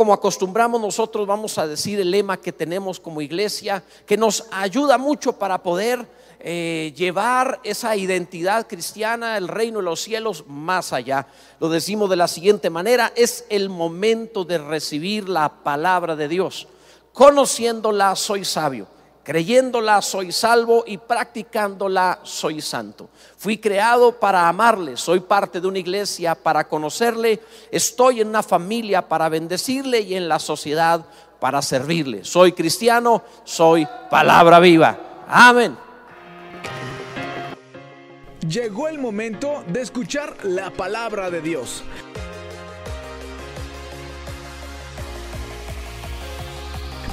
Como 0.00 0.12
acostumbramos 0.12 0.80
nosotros, 0.80 1.26
vamos 1.26 1.58
a 1.58 1.66
decir 1.66 1.98
el 1.98 2.12
lema 2.12 2.36
que 2.36 2.52
tenemos 2.52 3.00
como 3.00 3.20
iglesia, 3.20 3.82
que 4.06 4.16
nos 4.16 4.44
ayuda 4.52 4.96
mucho 4.96 5.32
para 5.32 5.60
poder 5.60 6.06
eh, 6.38 6.94
llevar 6.96 7.58
esa 7.64 7.96
identidad 7.96 8.68
cristiana, 8.68 9.36
el 9.36 9.48
reino 9.48 9.78
de 9.80 9.86
los 9.86 10.00
cielos, 10.00 10.44
más 10.46 10.92
allá. 10.92 11.26
Lo 11.58 11.68
decimos 11.68 12.08
de 12.10 12.14
la 12.14 12.28
siguiente 12.28 12.70
manera, 12.70 13.12
es 13.16 13.44
el 13.48 13.70
momento 13.70 14.44
de 14.44 14.58
recibir 14.58 15.28
la 15.28 15.64
palabra 15.64 16.14
de 16.14 16.28
Dios. 16.28 16.68
Conociéndola 17.12 18.14
soy 18.14 18.44
sabio 18.44 18.86
Creyéndola 19.28 20.00
soy 20.00 20.32
salvo 20.32 20.84
y 20.86 20.96
practicándola 20.96 22.20
soy 22.22 22.62
santo. 22.62 23.10
Fui 23.36 23.58
creado 23.58 24.18
para 24.18 24.48
amarle, 24.48 24.96
soy 24.96 25.20
parte 25.20 25.60
de 25.60 25.68
una 25.68 25.80
iglesia 25.80 26.34
para 26.34 26.66
conocerle, 26.66 27.38
estoy 27.70 28.22
en 28.22 28.28
una 28.28 28.42
familia 28.42 29.06
para 29.06 29.28
bendecirle 29.28 30.00
y 30.00 30.14
en 30.14 30.30
la 30.30 30.38
sociedad 30.38 31.04
para 31.40 31.60
servirle. 31.60 32.24
Soy 32.24 32.52
cristiano, 32.52 33.22
soy 33.44 33.86
palabra 34.10 34.60
viva. 34.60 34.98
Amén. 35.28 35.76
Llegó 38.48 38.88
el 38.88 38.98
momento 38.98 39.62
de 39.66 39.82
escuchar 39.82 40.38
la 40.44 40.70
palabra 40.70 41.30
de 41.30 41.42
Dios. 41.42 41.84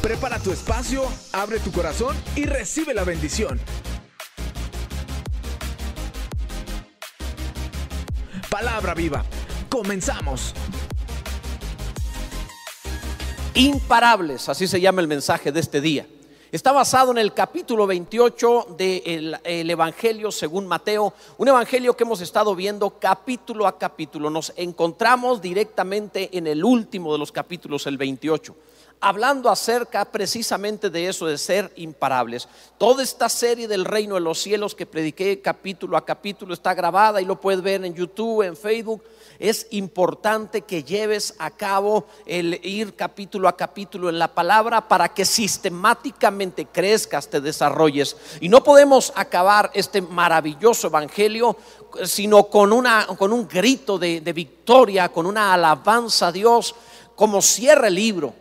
Prepara 0.05 0.37
tu 0.37 0.51
espacio, 0.51 1.01
abre 1.33 1.59
tu 1.59 1.71
corazón 1.71 2.15
y 2.35 2.45
recibe 2.45 2.93
la 2.93 3.03
bendición. 3.03 3.59
Palabra 8.51 8.93
viva. 8.93 9.25
Comenzamos. 9.67 10.53
Imparables, 13.55 14.47
así 14.47 14.67
se 14.67 14.79
llama 14.79 15.01
el 15.01 15.07
mensaje 15.07 15.51
de 15.51 15.59
este 15.59 15.81
día. 15.81 16.05
Está 16.51 16.71
basado 16.71 17.09
en 17.09 17.17
el 17.17 17.33
capítulo 17.33 17.87
28 17.87 18.75
del 18.77 19.39
Evangelio 19.43 20.31
según 20.31 20.67
Mateo, 20.67 21.15
un 21.39 21.47
evangelio 21.47 21.97
que 21.97 22.03
hemos 22.03 22.21
estado 22.21 22.55
viendo 22.55 22.99
capítulo 22.99 23.65
a 23.65 23.79
capítulo. 23.79 24.29
Nos 24.29 24.53
encontramos 24.55 25.41
directamente 25.41 26.29
en 26.37 26.45
el 26.45 26.63
último 26.63 27.11
de 27.11 27.17
los 27.17 27.31
capítulos, 27.31 27.87
el 27.87 27.97
28 27.97 28.55
hablando 28.99 29.49
acerca 29.49 30.05
precisamente 30.05 30.89
de 30.89 31.07
eso, 31.07 31.27
de 31.27 31.37
ser 31.37 31.71
imparables. 31.75 32.47
Toda 32.77 33.03
esta 33.03 33.29
serie 33.29 33.67
del 33.67 33.85
reino 33.85 34.15
de 34.15 34.21
los 34.21 34.39
cielos 34.39 34.75
que 34.75 34.85
prediqué 34.85 35.41
capítulo 35.41 35.97
a 35.97 36.05
capítulo 36.05 36.53
está 36.53 36.73
grabada 36.73 37.21
y 37.21 37.25
lo 37.25 37.39
puedes 37.39 37.61
ver 37.61 37.85
en 37.85 37.93
YouTube, 37.93 38.43
en 38.43 38.57
Facebook. 38.57 39.03
Es 39.37 39.67
importante 39.71 40.61
que 40.61 40.83
lleves 40.83 41.35
a 41.39 41.51
cabo 41.51 42.07
el 42.25 42.59
ir 42.63 42.95
capítulo 42.95 43.47
a 43.47 43.57
capítulo 43.57 44.09
en 44.09 44.17
la 44.17 44.33
palabra 44.33 44.87
para 44.87 45.09
que 45.09 45.25
sistemáticamente 45.25 46.65
crezcas, 46.65 47.29
te 47.29 47.41
desarrolles. 47.41 48.15
Y 48.39 48.49
no 48.49 48.63
podemos 48.63 49.11
acabar 49.15 49.71
este 49.73 50.01
maravilloso 50.01 50.87
evangelio 50.87 51.57
sino 52.03 52.45
con, 52.45 52.73
una, 52.73 53.07
con 53.07 53.31
un 53.31 53.47
grito 53.47 53.97
de, 53.97 54.19
de 54.19 54.33
victoria, 54.33 55.09
con 55.09 55.25
una 55.25 55.53
alabanza 55.53 56.27
a 56.27 56.31
Dios, 56.31 56.75
como 57.15 57.41
cierra 57.41 57.87
el 57.87 57.95
libro 57.95 58.33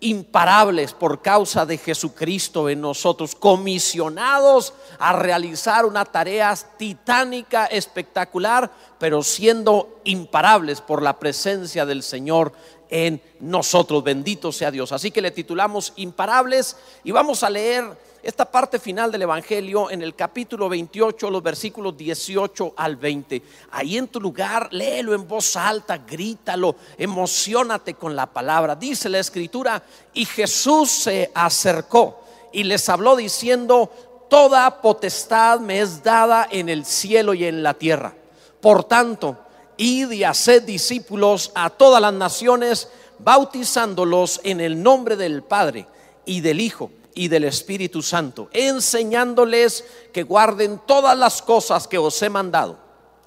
imparables 0.00 0.92
por 0.92 1.22
causa 1.22 1.66
de 1.66 1.78
Jesucristo 1.78 2.68
en 2.68 2.80
nosotros, 2.80 3.34
comisionados 3.34 4.72
a 4.98 5.12
realizar 5.12 5.84
una 5.84 6.04
tarea 6.04 6.54
titánica, 6.76 7.66
espectacular, 7.66 8.70
pero 8.98 9.22
siendo 9.22 10.00
imparables 10.04 10.80
por 10.80 11.02
la 11.02 11.18
presencia 11.18 11.84
del 11.86 12.02
Señor 12.02 12.52
en 12.88 13.22
nosotros. 13.40 14.02
Bendito 14.02 14.52
sea 14.52 14.70
Dios. 14.70 14.92
Así 14.92 15.10
que 15.10 15.22
le 15.22 15.30
titulamos 15.30 15.92
Imparables 15.96 16.76
y 17.04 17.12
vamos 17.12 17.42
a 17.42 17.50
leer 17.50 18.09
esta 18.22 18.44
parte 18.44 18.78
final 18.78 19.10
del 19.10 19.22
Evangelio 19.22 19.90
en 19.90 20.02
el 20.02 20.14
capítulo 20.14 20.68
28, 20.68 21.30
los 21.30 21.42
versículos 21.42 21.96
18 21.96 22.74
al 22.76 22.96
20. 22.96 23.42
Ahí 23.70 23.96
en 23.96 24.08
tu 24.08 24.20
lugar, 24.20 24.68
léelo 24.72 25.14
en 25.14 25.26
voz 25.26 25.56
alta, 25.56 25.98
grítalo, 25.98 26.76
emocionate 26.98 27.94
con 27.94 28.14
la 28.14 28.26
palabra. 28.26 28.76
Dice 28.76 29.08
la 29.08 29.20
escritura, 29.20 29.82
y 30.12 30.26
Jesús 30.26 30.90
se 30.90 31.30
acercó 31.34 32.22
y 32.52 32.64
les 32.64 32.88
habló 32.90 33.16
diciendo, 33.16 33.90
toda 34.28 34.82
potestad 34.82 35.60
me 35.60 35.80
es 35.80 36.02
dada 36.02 36.46
en 36.50 36.68
el 36.68 36.84
cielo 36.84 37.32
y 37.32 37.46
en 37.46 37.62
la 37.62 37.72
tierra. 37.72 38.14
Por 38.60 38.84
tanto, 38.84 39.38
id 39.78 40.10
y 40.10 40.24
haced 40.24 40.64
discípulos 40.64 41.52
a 41.54 41.70
todas 41.70 42.02
las 42.02 42.12
naciones, 42.12 42.88
bautizándolos 43.18 44.42
en 44.44 44.60
el 44.60 44.82
nombre 44.82 45.16
del 45.16 45.42
Padre 45.42 45.86
y 46.26 46.42
del 46.42 46.60
Hijo 46.60 46.90
y 47.20 47.28
del 47.28 47.44
Espíritu 47.44 48.00
Santo, 48.00 48.48
enseñándoles 48.50 49.84
que 50.10 50.22
guarden 50.22 50.80
todas 50.86 51.18
las 51.18 51.42
cosas 51.42 51.86
que 51.86 51.98
os 51.98 52.22
he 52.22 52.30
mandado. 52.30 52.78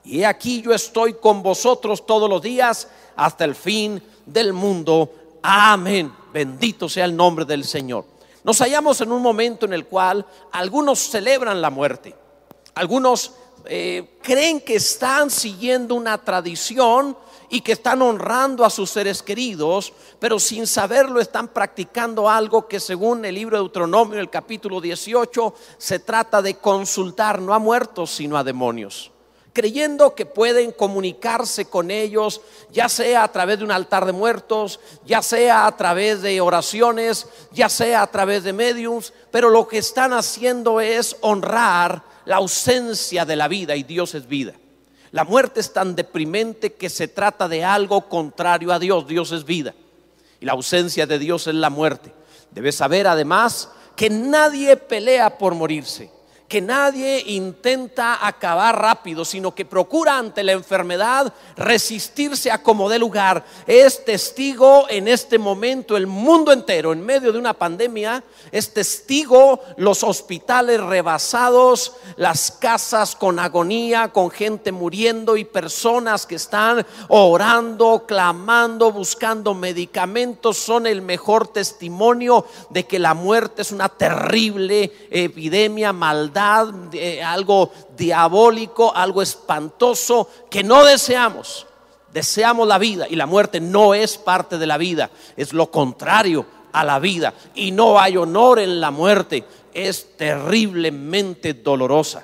Y 0.04 0.24
aquí 0.24 0.64
yo 0.64 0.74
estoy 0.74 1.14
con 1.14 1.44
vosotros 1.44 2.04
todos 2.04 2.28
los 2.28 2.42
días 2.42 2.88
hasta 3.16 3.46
el 3.46 3.54
fin 3.54 4.02
del 4.26 4.52
mundo. 4.52 5.14
Amén. 5.44 6.12
Bendito 6.34 6.90
sea 6.90 7.06
el 7.06 7.16
nombre 7.16 7.46
del 7.46 7.66
Señor. 7.66 8.06
Nos 8.44 8.58
hallamos 8.62 9.00
en 9.02 9.12
un 9.12 9.22
momento 9.22 9.68
en 9.68 9.74
el 9.74 9.86
cual 9.86 10.26
algunos 10.52 10.98
celebran 10.98 11.62
la 11.62 11.70
muerte. 11.70 12.16
Algunos 12.74 13.34
eh, 13.66 14.18
creen 14.24 14.62
que 14.62 14.78
están 14.78 15.30
siguiendo 15.30 15.94
una 15.94 16.18
tradición 16.18 17.16
y 17.54 17.62
que 17.62 17.74
están 17.74 18.02
honrando 18.02 18.66
a 18.66 18.70
sus 18.72 18.90
seres 18.90 19.22
queridos, 19.22 19.94
pero 20.18 20.40
sin 20.40 20.66
saberlo 20.66 21.20
están 21.20 21.50
practicando 21.50 22.28
algo 22.28 22.68
que 22.68 22.80
según 22.80 23.24
el 23.26 23.36
libro 23.36 23.58
de 23.58 23.62
Deuteronomio, 23.62 24.20
el 24.20 24.32
capítulo 24.32 24.82
18, 24.82 25.54
se 25.78 26.00
trata 26.00 26.42
de 26.42 26.56
consultar 26.56 27.40
no 27.40 27.54
a 27.54 27.60
muertos, 27.60 28.10
sino 28.10 28.38
a 28.38 28.44
demonios 28.44 29.12
creyendo 29.54 30.16
que 30.16 30.26
pueden 30.26 30.72
comunicarse 30.72 31.66
con 31.66 31.92
ellos, 31.92 32.42
ya 32.72 32.90
sea 32.90 33.24
a 33.24 33.32
través 33.32 33.60
de 33.60 33.66
un 33.66 33.72
altar 33.72 34.08
de 34.08 34.12
muertos, 34.12 34.80
ya 35.06 35.22
sea 35.22 35.68
a 35.68 35.78
través 35.78 36.24
de 36.24 36.42
oraciones, 36.42 37.28
ya 37.52 37.70
sea 37.70 38.02
a 38.02 38.08
través 38.08 38.44
de 38.44 38.52
mediums, 38.52 39.14
pero 39.30 39.52
lo 39.52 39.68
que 39.68 39.78
están 39.78 40.12
haciendo 40.12 40.82
es 40.82 41.18
honrar 41.22 42.02
la 42.26 42.38
ausencia 42.38 43.26
de 43.26 43.36
la 43.36 43.48
vida 43.48 43.76
y 43.76 43.84
Dios 43.84 44.16
es 44.16 44.28
vida. 44.28 44.56
La 45.14 45.24
muerte 45.24 45.60
es 45.60 45.72
tan 45.72 45.96
deprimente 45.96 46.74
que 46.74 46.90
se 46.90 47.08
trata 47.08 47.48
de 47.48 47.64
algo 47.64 48.10
contrario 48.10 48.74
a 48.74 48.80
Dios. 48.80 49.08
Dios 49.08 49.32
es 49.32 49.46
vida. 49.46 49.76
Y 50.40 50.46
la 50.46 50.54
ausencia 50.54 51.06
de 51.06 51.20
Dios 51.20 51.46
es 51.46 51.54
la 51.54 51.70
muerte. 51.70 52.12
Debes 52.50 52.78
saber 52.78 53.06
además 53.06 53.70
que 53.96 54.10
nadie 54.10 54.76
pelea 54.76 55.38
por 55.38 55.54
morirse 55.54 56.10
que 56.48 56.62
nadie 56.62 57.24
intenta 57.28 58.26
acabar 58.26 58.80
rápido, 58.80 59.26
sino 59.26 59.56
que 59.56 59.66
procura 59.66 60.18
ante 60.18 60.44
la 60.44 60.52
enfermedad 60.52 61.34
resistirse 61.56 62.52
a 62.52 62.62
como 62.62 62.90
dé 62.90 63.00
lugar. 63.00 63.44
Es 63.66 64.06
testigo 64.06 64.86
en 64.90 65.08
este 65.08 65.38
momento 65.38 65.98
el 65.98 66.08
mundo 66.08 66.52
entero, 66.52 66.94
en 66.94 67.06
medio 67.06 67.32
de 67.32 67.40
una 67.40 67.54
pandemia, 67.54 68.24
es 68.52 68.74
testigo 68.74 69.62
los 69.78 70.04
hospitales 70.04 70.80
rebasados, 70.80 71.94
las 72.18 72.52
casas 72.52 73.16
con 73.16 73.40
agonía, 73.40 74.10
con 74.10 74.30
gente 74.30 74.72
muriendo 74.72 75.38
y 75.38 75.46
personas 75.46 76.26
que 76.26 76.36
están 76.36 76.86
orando, 77.08 78.06
clamando, 78.08 78.92
buscando 78.92 79.54
medicamentos, 79.54 80.58
son 80.58 80.88
el 80.88 81.02
mejor 81.02 81.48
testimonio 81.48 82.46
de 82.70 82.86
que 82.86 83.00
la 83.00 83.14
muerte 83.14 83.62
es 83.62 83.72
una 83.72 83.90
terrible 83.90 84.92
epidemia, 85.10 85.94
maldad 86.34 86.74
algo 87.26 87.72
diabólico, 87.96 88.96
algo 88.96 89.22
espantoso 89.22 90.28
que 90.50 90.64
no 90.64 90.84
deseamos. 90.84 91.68
Deseamos 92.12 92.68
la 92.68 92.78
vida 92.78 93.08
y 93.10 93.16
la 93.16 93.26
muerte 93.26 93.60
no 93.60 93.94
es 93.94 94.18
parte 94.18 94.58
de 94.58 94.68
la 94.68 94.78
vida, 94.78 95.10
es 95.36 95.52
lo 95.52 95.72
contrario 95.72 96.46
a 96.72 96.84
la 96.84 97.00
vida. 97.00 97.34
Y 97.56 97.72
no 97.72 98.00
hay 98.00 98.18
honor 98.18 98.60
en 98.60 98.80
la 98.80 98.92
muerte, 98.92 99.46
es 99.74 100.16
terriblemente 100.16 101.56
dolorosa. 101.56 102.24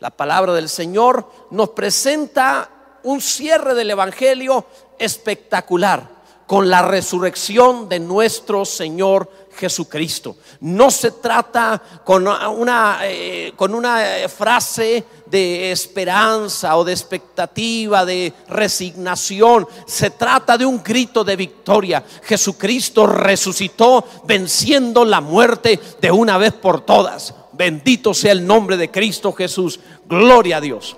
La 0.00 0.10
palabra 0.10 0.52
del 0.52 0.68
Señor 0.68 1.28
nos 1.50 1.70
presenta 1.70 2.70
un 3.04 3.20
cierre 3.20 3.74
del 3.74 3.90
Evangelio 3.90 4.66
espectacular 4.98 6.18
con 6.46 6.70
la 6.70 6.82
resurrección 6.82 7.88
de 7.88 8.00
nuestro 8.00 8.64
Señor 8.64 9.30
Jesucristo. 9.58 10.36
No 10.60 10.90
se 10.90 11.10
trata 11.10 11.82
con 12.04 12.26
una, 12.28 13.00
eh, 13.02 13.52
con 13.56 13.74
una 13.74 14.18
eh, 14.18 14.28
frase 14.28 15.04
de 15.26 15.72
esperanza 15.72 16.76
o 16.76 16.84
de 16.84 16.92
expectativa, 16.92 18.04
de 18.04 18.32
resignación. 18.48 19.66
Se 19.86 20.10
trata 20.10 20.56
de 20.56 20.64
un 20.64 20.82
grito 20.82 21.24
de 21.24 21.34
victoria. 21.36 22.04
Jesucristo 22.22 23.06
resucitó 23.06 24.04
venciendo 24.24 25.04
la 25.04 25.20
muerte 25.20 25.80
de 26.00 26.10
una 26.10 26.38
vez 26.38 26.52
por 26.52 26.82
todas. 26.82 27.34
Bendito 27.52 28.14
sea 28.14 28.32
el 28.32 28.46
nombre 28.46 28.76
de 28.76 28.90
Cristo 28.90 29.32
Jesús. 29.32 29.80
Gloria 30.06 30.58
a 30.58 30.60
Dios. 30.60 30.96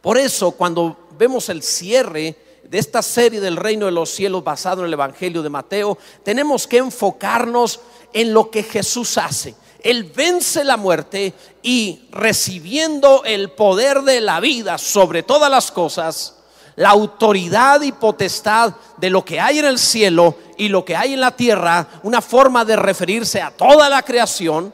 Por 0.00 0.16
eso 0.16 0.52
cuando 0.52 1.08
vemos 1.18 1.48
el 1.50 1.62
cierre 1.62 2.45
de 2.70 2.78
esta 2.78 3.02
serie 3.02 3.40
del 3.40 3.56
reino 3.56 3.86
de 3.86 3.92
los 3.92 4.10
cielos 4.10 4.44
basado 4.44 4.80
en 4.80 4.88
el 4.88 4.92
Evangelio 4.92 5.42
de 5.42 5.50
Mateo, 5.50 5.98
tenemos 6.22 6.66
que 6.66 6.78
enfocarnos 6.78 7.80
en 8.12 8.32
lo 8.32 8.50
que 8.50 8.62
Jesús 8.62 9.18
hace. 9.18 9.54
Él 9.80 10.04
vence 10.04 10.64
la 10.64 10.76
muerte 10.76 11.34
y 11.62 12.06
recibiendo 12.10 13.22
el 13.24 13.50
poder 13.50 14.02
de 14.02 14.20
la 14.20 14.40
vida 14.40 14.78
sobre 14.78 15.22
todas 15.22 15.50
las 15.50 15.70
cosas, 15.70 16.36
la 16.76 16.90
autoridad 16.90 17.82
y 17.82 17.92
potestad 17.92 18.74
de 18.96 19.10
lo 19.10 19.24
que 19.24 19.40
hay 19.40 19.58
en 19.58 19.66
el 19.66 19.78
cielo 19.78 20.36
y 20.56 20.68
lo 20.68 20.84
que 20.84 20.96
hay 20.96 21.14
en 21.14 21.20
la 21.20 21.36
tierra, 21.36 21.88
una 22.02 22.20
forma 22.20 22.64
de 22.64 22.76
referirse 22.76 23.40
a 23.40 23.50
toda 23.50 23.88
la 23.88 24.02
creación, 24.02 24.72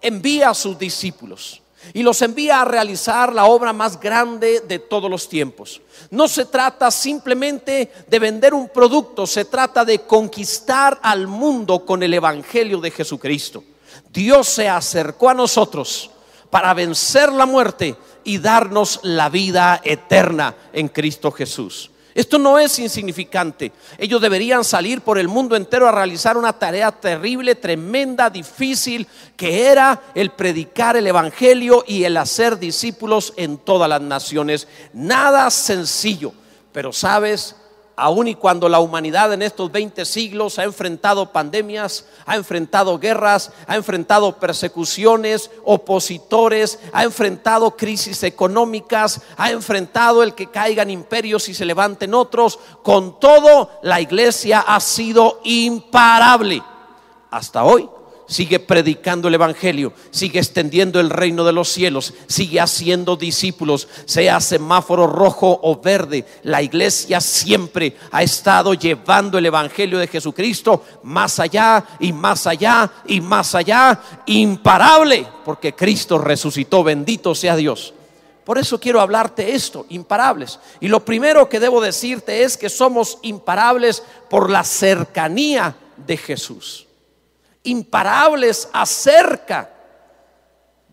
envía 0.00 0.50
a 0.50 0.54
sus 0.54 0.78
discípulos 0.78 1.61
y 1.94 2.02
los 2.02 2.22
envía 2.22 2.60
a 2.60 2.64
realizar 2.64 3.32
la 3.32 3.44
obra 3.44 3.72
más 3.72 3.98
grande 4.00 4.60
de 4.60 4.78
todos 4.78 5.10
los 5.10 5.28
tiempos. 5.28 5.80
No 6.10 6.28
se 6.28 6.46
trata 6.46 6.90
simplemente 6.90 7.92
de 8.06 8.18
vender 8.18 8.54
un 8.54 8.68
producto, 8.68 9.26
se 9.26 9.44
trata 9.44 9.84
de 9.84 10.00
conquistar 10.00 10.98
al 11.02 11.26
mundo 11.26 11.84
con 11.84 12.02
el 12.02 12.14
Evangelio 12.14 12.80
de 12.80 12.90
Jesucristo. 12.90 13.64
Dios 14.12 14.48
se 14.48 14.68
acercó 14.68 15.30
a 15.30 15.34
nosotros 15.34 16.10
para 16.50 16.74
vencer 16.74 17.32
la 17.32 17.46
muerte 17.46 17.96
y 18.24 18.38
darnos 18.38 19.00
la 19.02 19.28
vida 19.28 19.80
eterna 19.84 20.54
en 20.72 20.88
Cristo 20.88 21.30
Jesús. 21.30 21.91
Esto 22.14 22.38
no 22.38 22.58
es 22.58 22.78
insignificante. 22.78 23.72
Ellos 23.96 24.20
deberían 24.20 24.64
salir 24.64 25.00
por 25.00 25.18
el 25.18 25.28
mundo 25.28 25.56
entero 25.56 25.88
a 25.88 25.92
realizar 25.92 26.36
una 26.36 26.52
tarea 26.52 26.92
terrible, 26.92 27.54
tremenda, 27.54 28.28
difícil, 28.28 29.06
que 29.36 29.66
era 29.66 30.02
el 30.14 30.30
predicar 30.30 30.96
el 30.96 31.06
Evangelio 31.06 31.84
y 31.86 32.04
el 32.04 32.16
hacer 32.16 32.58
discípulos 32.58 33.32
en 33.36 33.58
todas 33.58 33.88
las 33.88 34.02
naciones. 34.02 34.68
Nada 34.92 35.50
sencillo, 35.50 36.32
pero 36.72 36.92
sabes, 36.92 37.56
aun 38.02 38.26
y 38.26 38.34
cuando 38.34 38.68
la 38.68 38.80
humanidad 38.80 39.32
en 39.32 39.42
estos 39.42 39.70
20 39.70 40.04
siglos 40.04 40.58
ha 40.58 40.64
enfrentado 40.64 41.30
pandemias, 41.30 42.04
ha 42.26 42.34
enfrentado 42.34 42.98
guerras, 42.98 43.52
ha 43.66 43.76
enfrentado 43.76 44.38
persecuciones, 44.40 45.50
opositores, 45.64 46.80
ha 46.92 47.04
enfrentado 47.04 47.76
crisis 47.76 48.24
económicas, 48.24 49.20
ha 49.36 49.52
enfrentado 49.52 50.24
el 50.24 50.34
que 50.34 50.50
caigan 50.50 50.90
imperios 50.90 51.48
y 51.48 51.54
se 51.54 51.64
levanten 51.64 52.12
otros, 52.12 52.58
con 52.82 53.20
todo 53.20 53.70
la 53.82 54.00
iglesia 54.00 54.64
ha 54.66 54.80
sido 54.80 55.40
imparable. 55.44 56.60
Hasta 57.30 57.62
hoy 57.62 57.88
sigue 58.26 58.58
predicando 58.58 59.28
el 59.28 59.34
Evangelio, 59.34 59.92
sigue 60.10 60.38
extendiendo 60.38 61.00
el 61.00 61.10
reino 61.10 61.44
de 61.44 61.52
los 61.52 61.68
cielos, 61.68 62.14
sigue 62.26 62.60
haciendo 62.60 63.16
discípulos, 63.16 63.88
sea 64.04 64.40
semáforo 64.40 65.06
rojo 65.06 65.60
o 65.62 65.80
verde. 65.80 66.24
La 66.42 66.62
iglesia 66.62 67.20
siempre 67.20 67.96
ha 68.10 68.22
estado 68.22 68.74
llevando 68.74 69.38
el 69.38 69.46
Evangelio 69.46 69.98
de 69.98 70.08
Jesucristo 70.08 70.84
más 71.02 71.38
allá 71.38 71.84
y 72.00 72.12
más 72.12 72.46
allá 72.46 72.90
y 73.06 73.20
más 73.20 73.54
allá, 73.54 74.00
imparable, 74.26 75.26
porque 75.44 75.74
Cristo 75.74 76.18
resucitó, 76.18 76.82
bendito 76.82 77.34
sea 77.34 77.56
Dios. 77.56 77.94
Por 78.44 78.58
eso 78.58 78.80
quiero 78.80 79.00
hablarte 79.00 79.54
esto, 79.54 79.86
imparables. 79.88 80.58
Y 80.80 80.88
lo 80.88 81.04
primero 81.04 81.48
que 81.48 81.60
debo 81.60 81.80
decirte 81.80 82.42
es 82.42 82.56
que 82.56 82.68
somos 82.68 83.18
imparables 83.22 84.02
por 84.28 84.50
la 84.50 84.64
cercanía 84.64 85.76
de 85.96 86.16
Jesús 86.16 86.86
imparables 87.64 88.68
acerca 88.72 89.70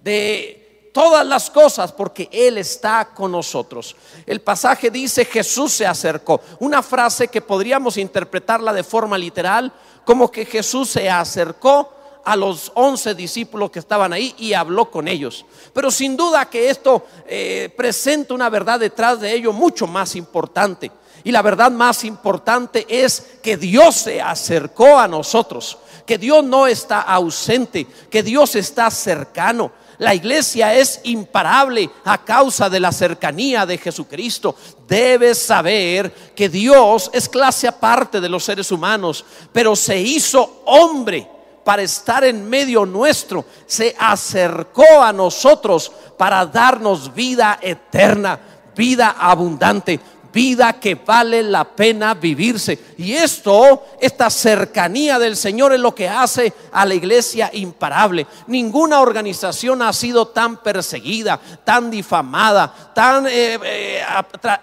de 0.04 0.92
todas 0.94 1.26
las 1.26 1.50
cosas 1.50 1.92
porque 1.92 2.30
Él 2.32 2.58
está 2.58 3.10
con 3.14 3.32
nosotros. 3.32 3.96
El 4.26 4.42
pasaje 4.42 4.90
dice 4.90 5.26
Jesús 5.26 5.74
se 5.74 5.86
acercó. 5.86 6.42
Una 6.60 6.82
frase 6.82 7.28
que 7.28 7.42
podríamos 7.42 7.98
interpretarla 7.98 8.74
de 8.74 8.84
forma 8.84 9.18
literal 9.18 9.72
como 10.06 10.32
que 10.32 10.46
Jesús 10.46 10.90
se 10.90 11.10
acercó 11.10 11.94
a 12.26 12.36
los 12.36 12.72
once 12.76 13.16
discípulos 13.16 13.72
que 13.72 13.80
estaban 13.80 14.14
ahí 14.14 14.36
y 14.38 14.54
habló 14.54 14.92
con 14.92 15.08
ellos. 15.08 15.46
Pero 15.74 15.90
sin 15.90 16.18
duda 16.18 16.50
que 16.50 16.70
esto 16.70 17.06
eh, 17.26 17.74
presenta 17.76 18.34
una 18.34 18.50
verdad 18.50 18.80
detrás 18.80 19.20
de 19.20 19.34
ello 19.34 19.54
mucho 19.54 19.88
más 19.88 20.16
importante. 20.16 20.92
Y 21.24 21.32
la 21.32 21.42
verdad 21.42 21.72
más 21.72 22.04
importante 22.04 22.86
es 22.90 23.40
que 23.44 23.58
Dios 23.58 23.96
se 23.96 24.22
acercó 24.22 25.00
a 25.00 25.08
nosotros 25.08 25.78
que 26.10 26.18
Dios 26.18 26.44
no 26.44 26.66
está 26.66 27.02
ausente, 27.02 27.86
que 28.10 28.24
Dios 28.24 28.56
está 28.56 28.90
cercano. 28.90 29.72
La 30.00 30.16
iglesia 30.16 30.74
es 30.74 31.02
imparable 31.04 31.88
a 32.04 32.26
causa 32.26 32.68
de 32.68 32.80
la 32.80 32.92
cercanía 32.92 33.64
de 33.68 33.78
Jesucristo. 33.78 34.56
Debes 34.88 35.38
saber 35.38 36.12
que 36.36 36.50
Dios 36.50 37.12
es 37.14 37.30
clase 37.30 37.68
aparte 37.68 38.20
de 38.20 38.28
los 38.28 38.44
seres 38.44 38.72
humanos, 38.72 39.24
pero 39.54 39.76
se 39.76 40.00
hizo 40.00 40.64
hombre 40.66 41.30
para 41.64 41.84
estar 41.84 42.24
en 42.24 42.50
medio 42.50 42.88
nuestro. 42.88 43.46
Se 43.68 43.96
acercó 44.00 45.04
a 45.04 45.14
nosotros 45.14 45.92
para 46.18 46.44
darnos 46.48 47.14
vida 47.14 47.60
eterna, 47.62 48.40
vida 48.76 49.16
abundante 49.20 50.00
vida 50.32 50.74
que 50.74 50.96
vale 50.96 51.44
la 51.44 51.64
pena 51.64 52.14
vivirse. 52.14 52.80
Y 52.98 53.14
esto, 53.14 53.84
esta 54.00 54.30
cercanía 54.30 55.20
del 55.20 55.36
Señor 55.36 55.74
es 55.74 55.80
lo 55.80 55.96
que 55.96 56.08
hace 56.08 56.54
a 56.72 56.86
la 56.86 56.94
iglesia 56.94 57.50
imparable. 57.54 58.28
Ninguna 58.48 59.02
organización 59.02 59.82
ha 59.82 59.94
sido 59.94 60.28
tan 60.28 60.58
perseguida, 60.58 61.40
tan 61.64 61.90
difamada, 61.90 62.92
tan 62.94 63.28
eh, 63.28 63.60
eh, 63.64 64.02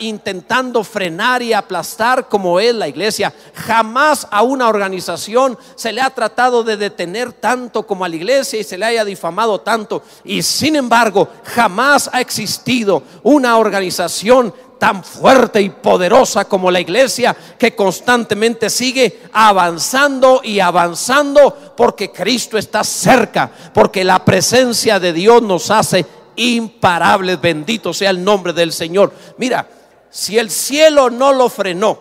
intentando 0.01 0.85
frenar 0.85 1.43
y 1.43 1.53
aplastar 1.53 2.29
como 2.29 2.61
es 2.61 2.75
la 2.75 2.89
iglesia. 2.89 3.33
Jamás 3.55 4.27
a 4.31 4.43
una 4.43 4.69
organización 4.69 5.59
se 5.75 5.93
le 5.93 6.01
ha 6.01 6.11
tratado 6.11 6.63
de 6.63 6.77
detener 6.77 7.33
tanto 7.33 7.87
como 7.87 8.05
a 8.05 8.09
la 8.09 8.17
iglesia 8.17 8.61
y 8.61 8.65
se 8.65 8.79
le 8.79 8.87
haya 8.87 9.05
difamado 9.05 9.61
tanto. 9.61 10.03
Y 10.25 10.43
sin 10.43 10.77
embargo, 10.77 11.29
jamás 11.45 12.11
ha 12.13 12.21
existido 12.21 13.03
una 13.23 13.57
organización 13.57 14.55
tan 14.79 15.03
fuerte 15.03 15.61
y 15.61 15.71
poderosa 15.71 16.47
como 16.47 16.71
la 16.71 16.81
iglesia 16.81 17.37
que 17.59 17.75
constantemente 17.75 18.69
sigue 18.71 19.23
avanzando 19.33 20.41
y 20.45 20.61
avanzando 20.61 21.75
porque 21.77 22.11
Cristo 22.11 22.59
está 22.59 22.85
cerca, 22.85 23.51
porque 23.73 24.05
la 24.05 24.25
presencia 24.25 25.01
de 25.01 25.13
Dios 25.13 25.43
nos 25.43 25.71
hace 25.71 26.05
imparables. 26.37 27.41
Bendito 27.41 27.95
sea 27.95 28.11
el 28.11 28.23
nombre 28.23 28.53
del 28.53 28.73
Señor. 28.73 29.13
Mira, 29.39 29.69
si 30.11 30.39
el 30.39 30.51
cielo 30.51 31.11
no 31.11 31.33
lo 31.33 31.49
frenó, 31.49 31.99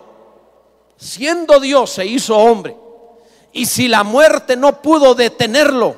siendo 0.98 1.60
Dios 1.60 1.92
se 1.92 2.06
hizo 2.06 2.38
hombre, 2.38 2.78
y 3.52 3.66
si 3.66 3.88
la 3.88 4.04
muerte 4.04 4.58
no 4.58 4.82
pudo 4.82 5.16
detenerlo, 5.16 5.96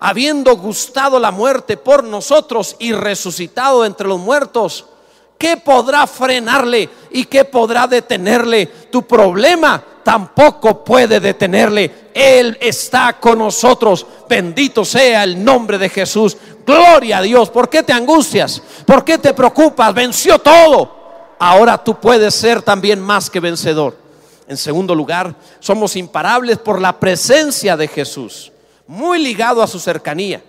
habiendo 0.00 0.56
gustado 0.56 1.20
la 1.20 1.30
muerte 1.30 1.76
por 1.76 2.02
nosotros 2.02 2.74
y 2.78 2.92
resucitado 2.92 3.84
entre 3.84 4.08
los 4.08 4.18
muertos, 4.18 4.86
¿Qué 5.40 5.56
podrá 5.56 6.06
frenarle 6.06 6.86
y 7.12 7.24
qué 7.24 7.46
podrá 7.46 7.86
detenerle? 7.86 8.66
Tu 8.66 9.06
problema 9.06 9.82
tampoco 10.04 10.84
puede 10.84 11.18
detenerle. 11.18 12.10
Él 12.12 12.58
está 12.60 13.14
con 13.18 13.38
nosotros. 13.38 14.06
Bendito 14.28 14.84
sea 14.84 15.24
el 15.24 15.42
nombre 15.42 15.78
de 15.78 15.88
Jesús. 15.88 16.36
Gloria 16.66 17.16
a 17.16 17.22
Dios. 17.22 17.48
¿Por 17.48 17.70
qué 17.70 17.82
te 17.82 17.90
angustias? 17.90 18.60
¿Por 18.84 19.02
qué 19.02 19.16
te 19.16 19.32
preocupas? 19.32 19.94
Venció 19.94 20.38
todo. 20.40 21.34
Ahora 21.38 21.82
tú 21.82 21.98
puedes 21.98 22.34
ser 22.34 22.60
también 22.60 23.00
más 23.00 23.30
que 23.30 23.40
vencedor. 23.40 23.96
En 24.46 24.58
segundo 24.58 24.94
lugar, 24.94 25.34
somos 25.58 25.96
imparables 25.96 26.58
por 26.58 26.82
la 26.82 27.00
presencia 27.00 27.78
de 27.78 27.88
Jesús. 27.88 28.52
Muy 28.86 29.18
ligado 29.18 29.62
a 29.62 29.66
su 29.66 29.80
cercanía 29.80 30.42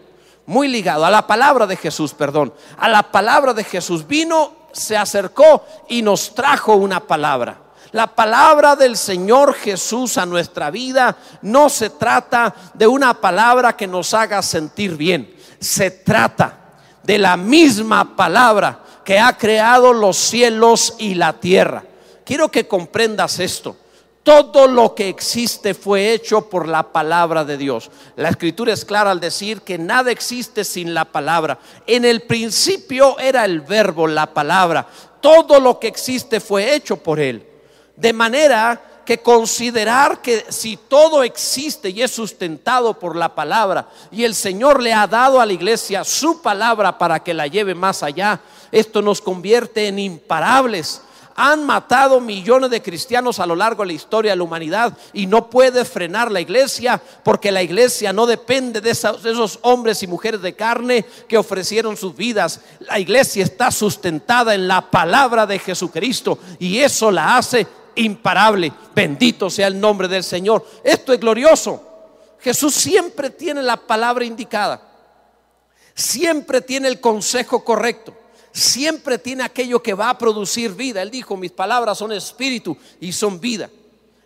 muy 0.45 0.67
ligado 0.67 1.05
a 1.05 1.09
la 1.09 1.25
palabra 1.25 1.65
de 1.65 1.77
Jesús, 1.77 2.13
perdón, 2.13 2.53
a 2.77 2.89
la 2.89 3.03
palabra 3.11 3.53
de 3.53 3.63
Jesús. 3.63 4.05
Vino 4.05 4.60
se 4.71 4.97
acercó 4.97 5.65
y 5.89 6.01
nos 6.01 6.33
trajo 6.33 6.75
una 6.75 6.99
palabra. 6.99 7.57
La 7.91 8.07
palabra 8.07 8.75
del 8.75 8.95
Señor 8.95 9.53
Jesús 9.53 10.17
a 10.17 10.25
nuestra 10.25 10.71
vida 10.71 11.17
no 11.41 11.69
se 11.69 11.89
trata 11.89 12.55
de 12.73 12.87
una 12.87 13.13
palabra 13.13 13.75
que 13.75 13.85
nos 13.85 14.13
haga 14.13 14.41
sentir 14.41 14.95
bien. 14.95 15.35
Se 15.59 15.91
trata 15.91 16.57
de 17.03 17.17
la 17.17 17.35
misma 17.35 18.15
palabra 18.15 18.79
que 19.03 19.19
ha 19.19 19.37
creado 19.37 19.91
los 19.91 20.15
cielos 20.15 20.95
y 20.99 21.15
la 21.15 21.33
tierra. 21.33 21.83
Quiero 22.23 22.49
que 22.49 22.67
comprendas 22.67 23.39
esto. 23.39 23.75
Todo 24.23 24.67
lo 24.67 24.93
que 24.93 25.09
existe 25.09 25.73
fue 25.73 26.13
hecho 26.13 26.47
por 26.47 26.67
la 26.67 26.91
palabra 26.91 27.43
de 27.43 27.57
Dios. 27.57 27.89
La 28.15 28.29
escritura 28.29 28.71
es 28.71 28.85
clara 28.85 29.09
al 29.09 29.19
decir 29.19 29.61
que 29.61 29.79
nada 29.79 30.11
existe 30.11 30.63
sin 30.63 30.93
la 30.93 31.05
palabra. 31.05 31.57
En 31.87 32.05
el 32.05 32.21
principio 32.21 33.17
era 33.17 33.45
el 33.45 33.61
verbo, 33.61 34.05
la 34.05 34.31
palabra. 34.31 34.87
Todo 35.21 35.59
lo 35.59 35.79
que 35.79 35.87
existe 35.87 36.39
fue 36.39 36.75
hecho 36.75 36.97
por 36.97 37.19
él. 37.19 37.47
De 37.95 38.13
manera 38.13 38.79
que 39.05 39.17
considerar 39.17 40.21
que 40.21 40.45
si 40.49 40.77
todo 40.77 41.23
existe 41.23 41.89
y 41.89 42.03
es 42.03 42.11
sustentado 42.11 42.99
por 42.99 43.15
la 43.15 43.33
palabra 43.33 43.89
y 44.11 44.23
el 44.23 44.35
Señor 44.35 44.81
le 44.81 44.93
ha 44.93 45.07
dado 45.07 45.41
a 45.41 45.45
la 45.47 45.53
iglesia 45.53 46.03
su 46.03 46.43
palabra 46.43 46.97
para 46.97 47.23
que 47.23 47.33
la 47.33 47.47
lleve 47.47 47.73
más 47.73 48.03
allá, 48.03 48.39
esto 48.71 49.01
nos 49.01 49.19
convierte 49.19 49.87
en 49.87 49.97
imparables 49.97 51.01
Han 51.35 51.65
matado 51.65 52.19
millones 52.19 52.69
de 52.69 52.81
cristianos 52.81 53.39
a 53.39 53.45
lo 53.45 53.55
largo 53.55 53.83
de 53.83 53.87
la 53.87 53.93
historia 53.93 54.31
de 54.31 54.37
la 54.37 54.43
humanidad 54.43 54.97
y 55.13 55.27
no 55.27 55.49
puede 55.49 55.85
frenar 55.85 56.31
la 56.31 56.41
iglesia 56.41 57.01
porque 57.23 57.51
la 57.51 57.63
iglesia 57.63 58.13
no 58.13 58.25
depende 58.25 58.81
de 58.81 58.91
esos, 58.91 59.59
hombres 59.61 60.03
y 60.03 60.07
mujeres 60.07 60.41
de 60.41 60.53
carne 60.53 61.05
que 61.27 61.37
ofrecieron 61.37 61.97
sus 61.97 62.15
vidas. 62.15 62.61
La 62.79 62.99
iglesia 62.99 63.43
está 63.43 63.71
sustentada 63.71 64.53
en 64.53 64.67
la 64.67 64.89
palabra 64.89 65.45
de 65.45 65.59
Jesucristo 65.59 66.39
y 66.59 66.79
eso 66.79 67.11
la 67.11 67.37
hace 67.37 67.67
imparable. 67.95 68.71
Bendito 68.93 69.49
sea 69.49 69.67
el 69.67 69.79
nombre 69.79 70.07
del 70.07 70.23
Señor. 70.23 70.65
Esto 70.83 71.13
es 71.13 71.19
glorioso. 71.19 71.87
Jesús 72.39 72.73
siempre 72.73 73.29
tiene 73.29 73.61
la 73.61 73.77
palabra 73.77 74.25
indicada. 74.25 74.81
Siempre 75.93 76.61
tiene 76.61 76.87
el 76.87 76.99
consejo 76.99 77.63
correcto. 77.63 78.15
Siempre 78.51 79.17
tiene 79.17 79.43
aquello 79.43 79.81
que 79.81 79.93
va 79.93 80.09
a 80.09 80.17
producir 80.17 80.73
vida. 80.73 81.01
Él 81.01 81.09
dijo, 81.09 81.37
mis 81.37 81.51
palabras 81.51 81.97
son 81.97 82.11
espíritu 82.11 82.77
y 82.99 83.13
son 83.13 83.39
vida. 83.39 83.69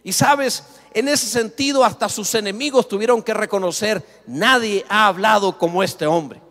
Y 0.04 0.14
sabes, 0.14 0.64
en 0.94 1.08
ese 1.08 1.28
sentido 1.28 1.84
hasta 1.84 2.10
sus 2.10 2.34
enemigos 2.36 2.88
tuvieron 2.88 3.22
que 3.22 3.34
reconocer, 3.34 4.04
nadie 4.26 4.86
ha 4.90 5.08
hablado 5.08 5.58
como 5.58 5.84
este 5.84 6.08
hombre. 6.08 6.42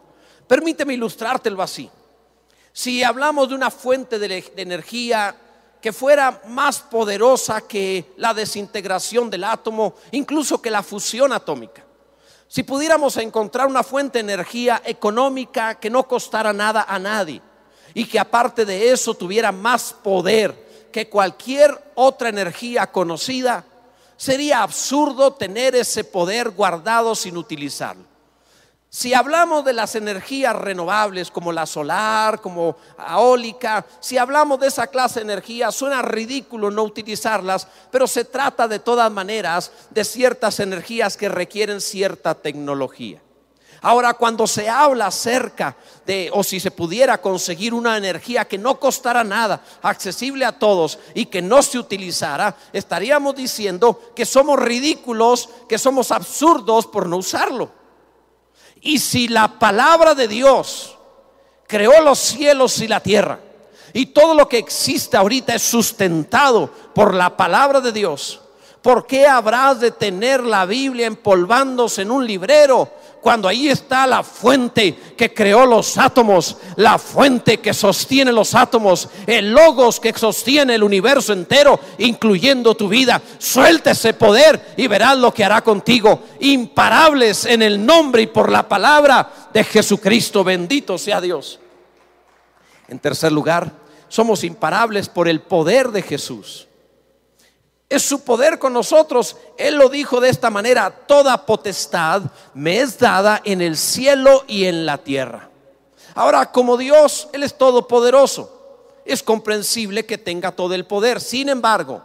Permíteme 0.47 0.95
ilustrártelo 0.95 1.63
así. 1.63 1.91
Si 2.73 3.03
hablamos 3.03 3.49
de 3.49 3.55
una 3.55 3.71
fuente 3.71 4.19
de, 4.19 4.29
de 4.29 4.63
energía 4.63 5.37
que 5.81 5.93
fuera 5.93 6.43
más 6.49 6.81
poderosa 6.81 7.61
que 7.61 8.13
la 8.17 8.35
desintegración 8.35 9.31
del 9.31 9.45
átomo, 9.45 9.95
incluso 10.13 10.61
que 10.61 10.71
la 10.71 10.83
fusión 10.83 11.33
atómica. 11.33 11.85
Si 12.49 12.63
pudiéramos 12.63 13.17
encontrar 13.17 13.67
una 13.67 13.83
fuente 13.83 14.19
de 14.19 14.33
energía 14.33 14.81
económica 14.85 15.75
que 15.75 15.91
no 15.91 16.07
costara 16.07 16.53
nada 16.53 16.87
a 16.89 16.99
nadie 16.99 17.43
y 17.95 18.05
que 18.05 18.19
aparte 18.19 18.65
de 18.65 18.91
eso 18.91 19.15
tuviera 19.15 19.53
más 19.53 19.93
poder 19.93 20.89
que 20.93 21.09
cualquier 21.09 21.93
otra 21.95 22.29
energía 22.29 22.87
conocida, 22.91 23.65
sería 24.17 24.63
absurdo 24.63 25.33
tener 25.33 25.75
ese 25.75 26.05
poder 26.05 26.51
guardado 26.51 27.15
sin 27.15 27.37
utilizarlo. 27.37 28.05
Si 28.95 29.13
hablamos 29.13 29.65
de 29.65 29.73
las 29.73 29.97
energías 29.97 30.55
renovables 30.55 31.29
como 31.33 31.51
la 31.51 31.67
solar, 31.67 32.41
como 32.41 32.77
eólica, 32.97 33.85
si 33.99 34.19
hablamos 34.19 34.61
de 34.61 34.69
esa 34.69 34.87
clase 34.87 35.19
de 35.19 35.33
energía, 35.33 35.73
suena 35.73 36.01
ridículo 36.01 36.71
no 36.71 36.85
utilizarlas, 36.85 37.67
pero 37.91 38.07
se 38.07 38.25
trata 38.25 38.69
de 38.69 38.79
todas 38.79 39.11
maneras 39.11 39.73
de 39.91 40.05
ciertas 40.05 40.61
energías 40.61 41.17
que 41.17 41.29
requieren 41.29 41.81
cierta 41.81 42.37
tecnología. 42.37 43.21
Ahora, 43.87 44.15
cuando 44.15 44.47
se 44.47 44.67
habla 44.67 45.09
acerca 45.09 45.77
de, 46.07 46.31
o 46.33 46.43
si 46.43 46.59
se 46.59 46.71
pudiera 46.71 47.21
conseguir 47.21 47.75
una 47.75 47.99
energía 47.99 48.47
que 48.47 48.57
no 48.57 48.81
costara 48.81 49.23
nada, 49.23 49.63
accesible 49.83 50.47
a 50.47 50.59
todos 50.59 50.99
y 51.13 51.27
que 51.27 51.43
no 51.43 51.63
se 51.63 51.79
utilizara, 51.79 52.57
estaríamos 52.73 53.37
diciendo 53.37 54.01
que 54.17 54.25
somos 54.25 54.59
ridículos, 54.59 55.51
que 55.69 55.77
somos 55.77 56.13
absurdos 56.13 56.87
por 56.87 57.07
no 57.07 57.19
usarlo. 57.19 57.73
Y 58.81 59.01
si 59.01 59.29
la 59.29 59.59
palabra 59.59 60.15
de 60.15 60.29
Dios 60.29 60.97
creó 61.67 62.01
los 62.01 62.19
cielos 62.19 62.81
y 62.81 62.89
la 62.89 63.01
tierra, 63.01 63.39
y 63.93 64.07
todo 64.07 64.33
lo 64.33 64.49
que 64.49 64.57
existe 64.57 65.19
ahorita 65.19 65.55
es 65.55 65.63
sustentado 65.63 66.71
por 66.95 67.13
la 67.13 67.37
palabra 67.37 67.83
de 67.83 67.93
Dios, 67.93 68.41
¿por 68.81 69.07
qué 69.07 69.27
habrás 69.27 69.81
de 69.81 69.91
tener 69.91 70.43
la 70.43 70.65
Biblia 70.65 71.07
empolvándose 71.07 72.01
en 72.01 72.11
un 72.11 72.27
librero 72.27 73.04
cuando 73.25 73.49
ahí 73.49 73.71
está 73.71 74.07
la 74.07 74.23
fuente 74.23 74.95
que 75.17 75.33
creó 75.33 75.65
los 75.65 75.97
átomos, 75.97 76.59
la 76.77 76.99
fuente 76.99 77.57
que 77.57 77.73
sostiene 77.73 78.31
los 78.31 78.55
átomos, 78.55 79.09
el 79.27 79.51
logos 79.51 79.99
que 79.99 80.13
sostiene 80.13 80.75
el 80.75 80.83
universo 80.83 81.33
entero, 81.33 81.81
incluyendo 81.97 82.75
tu 82.75 82.87
vida. 82.87 83.23
Suelta 83.39 83.93
ese 83.93 84.13
poder 84.13 84.75
y 84.77 84.89
verás 84.89 85.17
lo 85.17 85.33
que 85.33 85.43
hará 85.43 85.63
contigo. 85.63 86.21
Imparables 86.41 87.47
en 87.47 87.63
el 87.63 87.87
nombre 87.87 88.21
y 88.21 88.27
por 88.27 88.53
la 88.53 88.69
palabra 88.69 89.49
de 89.55 89.65
Jesucristo. 89.65 90.45
Bendito 90.45 90.99
sea 90.99 91.19
Dios. 91.23 91.59
En 92.89 92.99
tercer 92.99 93.33
lugar, 93.33 93.73
somos 94.09 94.45
imparables 94.45 95.09
por 95.09 95.29
el 95.29 95.41
poder 95.41 95.93
de 95.93 96.03
Jesús 96.03 96.69
es 97.89 98.03
su 98.03 98.25
poder 98.25 98.59
con 98.59 98.73
nosotros. 98.73 99.37
Él 99.57 99.77
lo 99.77 99.89
dijo 99.89 100.21
de 100.21 100.29
esta 100.29 100.51
manera, 100.51 100.91
toda 100.91 101.47
potestad 101.47 102.23
me 102.55 102.81
es 102.81 102.99
dada 102.99 103.41
en 103.45 103.61
el 103.61 103.77
cielo 103.77 104.45
y 104.47 104.65
en 104.65 104.87
la 104.87 104.99
tierra. 104.99 105.51
Ahora, 106.15 106.51
como 106.51 106.77
Dios, 106.77 107.29
Él 107.33 107.43
es 107.43 107.57
todopoderoso. 107.59 108.51
Es 109.05 109.23
comprensible 109.23 110.07
que 110.07 110.17
tenga 110.17 110.53
todo 110.53 110.75
el 110.75 110.87
poder. 110.87 111.21
Sin 111.21 111.49
embargo, 111.49 112.03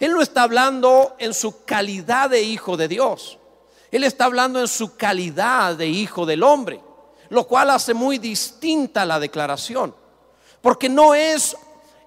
Él 0.00 0.12
no 0.12 0.22
está 0.22 0.44
hablando 0.44 1.14
en 1.18 1.34
su 1.34 1.64
calidad 1.64 2.30
de 2.30 2.42
hijo 2.42 2.76
de 2.76 2.88
Dios. 2.88 3.38
Él 3.90 4.04
está 4.04 4.26
hablando 4.26 4.60
en 4.60 4.68
su 4.68 4.96
calidad 4.96 5.74
de 5.74 5.88
hijo 5.88 6.26
del 6.26 6.42
hombre, 6.42 6.80
lo 7.30 7.46
cual 7.46 7.70
hace 7.70 7.94
muy 7.94 8.18
distinta 8.18 9.04
la 9.04 9.18
declaración. 9.18 9.94
Porque 10.60 10.88
no 10.88 11.14
es 11.14 11.56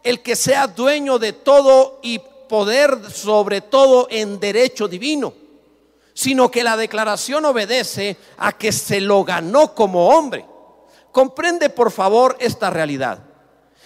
el 0.03 0.21
que 0.21 0.35
sea 0.35 0.67
dueño 0.67 1.19
de 1.19 1.33
todo 1.33 1.99
y 2.01 2.19
poder 2.51 3.09
sobre 3.09 3.61
todo 3.61 4.07
en 4.09 4.37
derecho 4.37 4.89
divino, 4.89 5.33
sino 6.13 6.51
que 6.51 6.65
la 6.65 6.75
declaración 6.75 7.45
obedece 7.45 8.17
a 8.37 8.51
que 8.51 8.73
se 8.73 8.99
lo 8.99 9.23
ganó 9.23 9.73
como 9.73 10.09
hombre. 10.09 10.45
Comprende 11.13 11.69
por 11.69 11.91
favor 11.91 12.35
esta 12.41 12.69
realidad. 12.69 13.19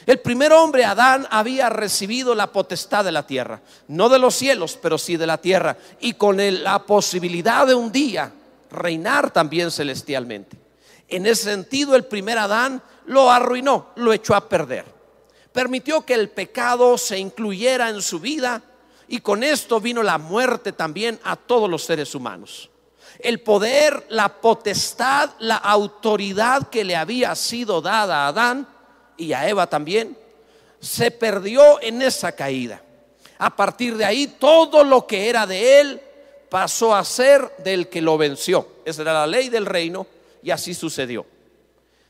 El 0.08 0.20
primer 0.20 0.52
hombre, 0.52 0.84
Adán, 0.84 1.28
había 1.30 1.70
recibido 1.70 2.34
la 2.34 2.52
potestad 2.52 3.06
de 3.06 3.12
la 3.12 3.28
tierra, 3.28 3.62
no 3.88 4.10
de 4.10 4.18
los 4.18 4.34
cielos, 4.34 4.80
pero 4.82 4.98
sí 4.98 5.16
de 5.16 5.28
la 5.28 5.38
tierra, 5.38 5.78
y 6.00 6.14
con 6.14 6.38
la 6.64 6.80
posibilidad 6.88 7.68
de 7.68 7.76
un 7.76 7.92
día 7.92 8.32
reinar 8.72 9.30
también 9.30 9.70
celestialmente. 9.70 10.58
En 11.08 11.28
ese 11.28 11.44
sentido, 11.44 11.96
el 11.96 12.06
primer 12.06 12.40
Adán 12.40 12.82
lo 13.06 13.30
arruinó, 13.30 13.92
lo 13.96 14.12
echó 14.12 14.34
a 14.34 14.50
perder 14.50 14.95
permitió 15.56 16.06
que 16.06 16.14
el 16.14 16.30
pecado 16.30 16.98
se 16.98 17.18
incluyera 17.18 17.88
en 17.88 18.02
su 18.02 18.20
vida 18.20 18.62
y 19.08 19.22
con 19.22 19.42
esto 19.42 19.80
vino 19.80 20.04
la 20.04 20.18
muerte 20.18 20.74
también 20.74 21.18
a 21.24 21.38
todos 21.38 21.70
los 21.70 21.86
seres 21.86 22.14
humanos. 22.14 22.70
El 23.20 23.40
poder, 23.40 24.06
la 24.10 24.42
potestad, 24.42 25.30
la 25.40 25.56
autoridad 25.56 26.68
que 26.68 26.84
le 26.84 26.98
había 26.98 27.34
sido 27.36 27.82
dada 27.82 28.26
a 28.26 28.28
Adán 28.28 28.68
y 29.16 29.32
a 29.32 29.48
Eva 29.48 29.68
también, 29.68 30.18
se 30.82 31.10
perdió 31.10 31.82
en 31.82 32.02
esa 32.02 32.34
caída. 32.34 32.82
A 33.38 33.56
partir 33.56 33.96
de 33.96 34.04
ahí, 34.04 34.28
todo 34.28 34.84
lo 34.84 35.08
que 35.08 35.30
era 35.30 35.48
de 35.48 35.80
él 35.80 36.02
pasó 36.50 36.94
a 36.94 37.06
ser 37.06 37.50
del 37.60 37.88
que 37.88 38.02
lo 38.02 38.18
venció. 38.18 38.68
Esa 38.84 39.04
era 39.04 39.14
la 39.14 39.28
ley 39.28 39.48
del 39.48 39.66
reino 39.66 40.06
y 40.44 40.52
así 40.52 40.74
sucedió. 40.74 41.26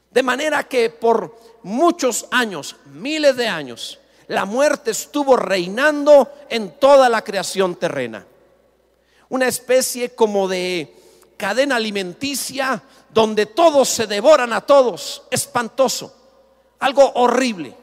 De 0.10 0.24
manera 0.24 0.64
que 0.64 0.90
por 0.90 1.55
muchos 1.66 2.28
años, 2.30 2.76
miles 2.86 3.36
de 3.36 3.48
años, 3.48 4.00
la 4.28 4.46
muerte 4.46 4.92
estuvo 4.92 5.36
reinando 5.36 6.32
en 6.48 6.78
toda 6.80 7.10
la 7.10 7.24
creación 7.24 7.76
terrena. 7.76 8.24
Una 9.30 9.48
especie 9.48 10.14
como 10.14 10.48
de 10.48 10.96
cadena 11.38 11.78
alimenticia 11.78 12.84
donde 13.12 13.48
todos 13.48 13.90
se 13.90 14.06
devoran 14.06 14.54
a 14.54 14.62
todos. 14.62 15.24
Espantoso. 15.32 16.16
Algo 16.80 17.12
horrible. 17.16 17.76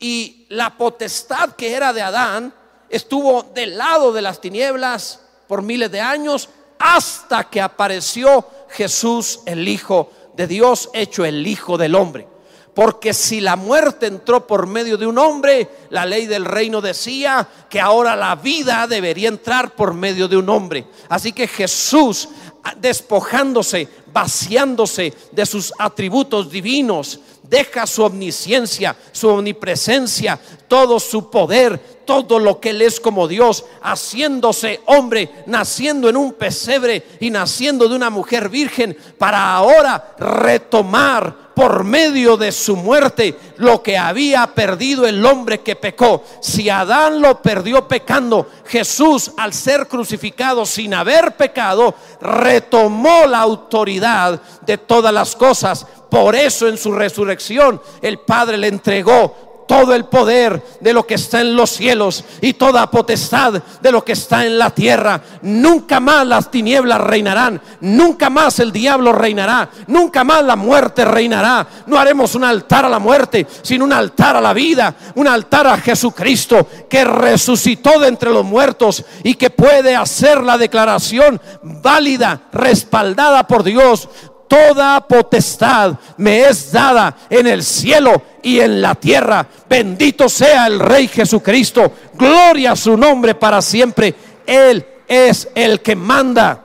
Y 0.00 0.46
la 0.48 0.76
potestad 0.76 1.50
que 1.50 1.72
era 1.72 1.92
de 1.92 2.02
Adán 2.02 2.52
estuvo 2.88 3.44
del 3.44 3.78
lado 3.78 4.12
de 4.12 4.22
las 4.22 4.40
tinieblas 4.40 5.20
por 5.46 5.62
miles 5.62 5.92
de 5.92 6.00
años 6.00 6.48
hasta 6.80 7.48
que 7.48 7.60
apareció 7.60 8.44
Jesús 8.70 9.40
el 9.46 9.68
Hijo 9.68 10.10
de 10.34 10.48
Dios 10.48 10.90
hecho 10.92 11.24
el 11.24 11.46
Hijo 11.46 11.78
del 11.78 11.94
Hombre. 11.94 12.37
Porque 12.78 13.12
si 13.12 13.40
la 13.40 13.56
muerte 13.56 14.06
entró 14.06 14.46
por 14.46 14.68
medio 14.68 14.96
de 14.96 15.04
un 15.04 15.18
hombre, 15.18 15.68
la 15.90 16.06
ley 16.06 16.26
del 16.26 16.44
reino 16.44 16.80
decía 16.80 17.48
que 17.68 17.80
ahora 17.80 18.14
la 18.14 18.36
vida 18.36 18.86
debería 18.86 19.28
entrar 19.28 19.74
por 19.74 19.94
medio 19.94 20.28
de 20.28 20.36
un 20.36 20.48
hombre. 20.48 20.86
Así 21.08 21.32
que 21.32 21.48
Jesús, 21.48 22.28
despojándose, 22.76 23.88
vaciándose 24.12 25.12
de 25.32 25.44
sus 25.44 25.72
atributos 25.76 26.52
divinos, 26.52 27.18
deja 27.42 27.84
su 27.84 28.04
omnisciencia, 28.04 28.96
su 29.10 29.28
omnipresencia, 29.28 30.38
todo 30.68 31.00
su 31.00 31.30
poder, 31.30 31.98
todo 32.04 32.38
lo 32.38 32.60
que 32.60 32.70
Él 32.70 32.82
es 32.82 33.00
como 33.00 33.26
Dios, 33.26 33.64
haciéndose 33.82 34.82
hombre, 34.86 35.28
naciendo 35.46 36.08
en 36.08 36.16
un 36.16 36.32
pesebre 36.34 37.04
y 37.18 37.30
naciendo 37.30 37.88
de 37.88 37.96
una 37.96 38.10
mujer 38.10 38.48
virgen, 38.48 38.96
para 39.18 39.52
ahora 39.52 40.14
retomar 40.16 41.47
por 41.58 41.82
medio 41.82 42.36
de 42.36 42.52
su 42.52 42.76
muerte 42.76 43.36
lo 43.56 43.82
que 43.82 43.98
había 43.98 44.46
perdido 44.46 45.08
el 45.08 45.26
hombre 45.26 45.58
que 45.58 45.74
pecó. 45.74 46.22
Si 46.40 46.70
Adán 46.70 47.20
lo 47.20 47.42
perdió 47.42 47.88
pecando, 47.88 48.48
Jesús 48.64 49.32
al 49.36 49.52
ser 49.52 49.88
crucificado 49.88 50.64
sin 50.64 50.94
haber 50.94 51.36
pecado, 51.36 51.96
retomó 52.20 53.26
la 53.26 53.40
autoridad 53.40 54.40
de 54.64 54.78
todas 54.78 55.12
las 55.12 55.34
cosas. 55.34 55.84
Por 56.08 56.36
eso 56.36 56.68
en 56.68 56.78
su 56.78 56.92
resurrección 56.92 57.82
el 58.02 58.20
Padre 58.20 58.56
le 58.56 58.68
entregó 58.68 59.47
todo 59.68 59.94
el 59.94 60.06
poder 60.06 60.60
de 60.80 60.92
lo 60.94 61.06
que 61.06 61.14
está 61.14 61.42
en 61.42 61.54
los 61.54 61.70
cielos 61.70 62.24
y 62.40 62.54
toda 62.54 62.90
potestad 62.90 63.62
de 63.80 63.92
lo 63.92 64.02
que 64.02 64.12
está 64.12 64.44
en 64.46 64.58
la 64.58 64.70
tierra. 64.70 65.20
Nunca 65.42 66.00
más 66.00 66.26
las 66.26 66.50
tinieblas 66.50 67.00
reinarán, 67.02 67.60
nunca 67.82 68.30
más 68.30 68.58
el 68.58 68.72
diablo 68.72 69.12
reinará, 69.12 69.68
nunca 69.86 70.24
más 70.24 70.42
la 70.42 70.56
muerte 70.56 71.04
reinará. 71.04 71.66
No 71.86 71.98
haremos 71.98 72.34
un 72.34 72.44
altar 72.44 72.86
a 72.86 72.88
la 72.88 72.98
muerte, 72.98 73.46
sino 73.62 73.84
un 73.84 73.92
altar 73.92 74.36
a 74.36 74.40
la 74.40 74.54
vida, 74.54 74.94
un 75.14 75.28
altar 75.28 75.66
a 75.66 75.76
Jesucristo 75.76 76.66
que 76.88 77.04
resucitó 77.04 78.00
de 78.00 78.08
entre 78.08 78.30
los 78.30 78.46
muertos 78.46 79.04
y 79.22 79.34
que 79.34 79.50
puede 79.50 79.94
hacer 79.94 80.42
la 80.42 80.56
declaración 80.56 81.40
válida, 81.62 82.40
respaldada 82.52 83.46
por 83.46 83.62
Dios 83.62 84.08
toda 84.48 85.06
potestad 85.06 85.98
me 86.16 86.40
es 86.40 86.72
dada 86.72 87.16
en 87.30 87.46
el 87.46 87.62
cielo 87.62 88.22
y 88.42 88.60
en 88.60 88.82
la 88.82 88.94
tierra. 88.94 89.46
Bendito 89.68 90.28
sea 90.28 90.66
el 90.66 90.80
Rey 90.80 91.06
Jesucristo. 91.06 91.92
Gloria 92.14 92.72
a 92.72 92.76
su 92.76 92.96
nombre 92.96 93.34
para 93.34 93.62
siempre. 93.62 94.14
Él 94.46 94.84
es 95.06 95.48
el 95.54 95.80
que 95.80 95.94
manda. 95.94 96.64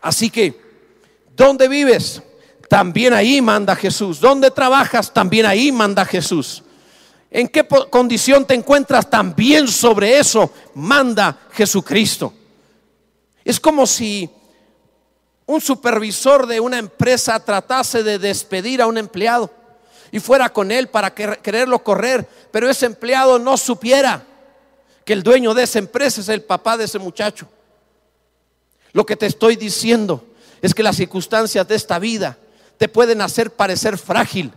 Así 0.00 0.30
que, 0.30 0.60
¿dónde 1.36 1.68
vives? 1.68 2.22
También 2.68 3.12
ahí 3.14 3.40
manda 3.40 3.76
Jesús. 3.76 4.20
¿Dónde 4.20 4.50
trabajas? 4.50 5.12
También 5.12 5.46
ahí 5.46 5.70
manda 5.70 6.04
Jesús. 6.04 6.62
¿En 7.30 7.48
qué 7.48 7.66
condición 7.66 8.46
te 8.46 8.54
encuentras? 8.54 9.08
También 9.08 9.68
sobre 9.68 10.18
eso 10.18 10.50
manda 10.74 11.36
Jesucristo. 11.52 12.32
Es 13.44 13.60
como 13.60 13.86
si 13.86 14.30
un 15.48 15.62
supervisor 15.62 16.46
de 16.46 16.60
una 16.60 16.76
empresa 16.78 17.42
tratase 17.42 18.02
de 18.02 18.18
despedir 18.18 18.82
a 18.82 18.86
un 18.86 18.98
empleado 18.98 19.50
y 20.12 20.20
fuera 20.20 20.50
con 20.50 20.70
él 20.70 20.88
para 20.88 21.14
quererlo 21.14 21.82
correr, 21.82 22.28
pero 22.50 22.68
ese 22.68 22.84
empleado 22.84 23.38
no 23.38 23.56
supiera 23.56 24.22
que 25.06 25.14
el 25.14 25.22
dueño 25.22 25.54
de 25.54 25.62
esa 25.62 25.78
empresa 25.78 26.20
es 26.20 26.28
el 26.28 26.42
papá 26.42 26.76
de 26.76 26.84
ese 26.84 26.98
muchacho. 26.98 27.48
Lo 28.92 29.06
que 29.06 29.16
te 29.16 29.24
estoy 29.24 29.56
diciendo 29.56 30.22
es 30.60 30.74
que 30.74 30.82
las 30.82 30.96
circunstancias 30.96 31.66
de 31.66 31.76
esta 31.76 31.98
vida 31.98 32.36
te 32.76 32.86
pueden 32.86 33.22
hacer 33.22 33.50
parecer 33.50 33.96
frágil, 33.96 34.52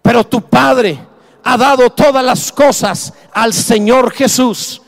pero 0.00 0.26
tu 0.26 0.48
Padre 0.48 0.98
ha 1.44 1.58
dado 1.58 1.90
todas 1.90 2.24
las 2.24 2.50
cosas 2.50 3.12
al 3.32 3.52
Señor 3.52 4.10
Jesús 4.10 4.80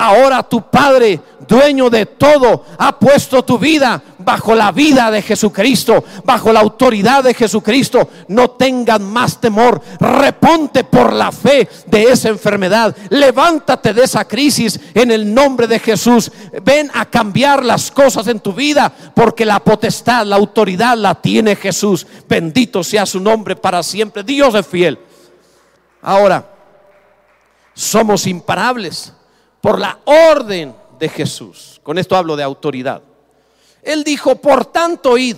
Ahora 0.00 0.44
tu 0.44 0.62
Padre, 0.62 1.20
dueño 1.48 1.90
de 1.90 2.06
todo, 2.06 2.64
ha 2.78 2.96
puesto 2.96 3.44
tu 3.44 3.58
vida 3.58 4.00
bajo 4.20 4.54
la 4.54 4.70
vida 4.70 5.10
de 5.10 5.22
Jesucristo, 5.22 6.04
bajo 6.24 6.52
la 6.52 6.60
autoridad 6.60 7.24
de 7.24 7.34
Jesucristo. 7.34 8.08
No 8.28 8.52
tengan 8.52 9.02
más 9.12 9.40
temor. 9.40 9.82
Reponte 9.98 10.84
por 10.84 11.12
la 11.12 11.32
fe 11.32 11.68
de 11.86 12.04
esa 12.04 12.28
enfermedad. 12.28 12.94
Levántate 13.10 13.92
de 13.92 14.04
esa 14.04 14.24
crisis 14.24 14.78
en 14.94 15.10
el 15.10 15.34
nombre 15.34 15.66
de 15.66 15.80
Jesús. 15.80 16.30
Ven 16.62 16.92
a 16.94 17.04
cambiar 17.06 17.64
las 17.64 17.90
cosas 17.90 18.28
en 18.28 18.38
tu 18.38 18.52
vida 18.52 18.92
porque 19.16 19.44
la 19.44 19.58
potestad, 19.58 20.24
la 20.26 20.36
autoridad 20.36 20.96
la 20.96 21.16
tiene 21.16 21.56
Jesús. 21.56 22.06
Bendito 22.28 22.84
sea 22.84 23.04
su 23.04 23.18
nombre 23.18 23.56
para 23.56 23.82
siempre. 23.82 24.22
Dios 24.22 24.54
es 24.54 24.64
fiel. 24.64 24.96
Ahora, 26.00 26.48
somos 27.74 28.28
imparables 28.28 29.12
por 29.60 29.78
la 29.78 29.98
orden 30.04 30.74
de 30.98 31.08
Jesús. 31.08 31.80
Con 31.82 31.98
esto 31.98 32.16
hablo 32.16 32.36
de 32.36 32.42
autoridad. 32.42 33.02
Él 33.82 34.04
dijo, 34.04 34.36
por 34.36 34.66
tanto, 34.66 35.16
id. 35.16 35.36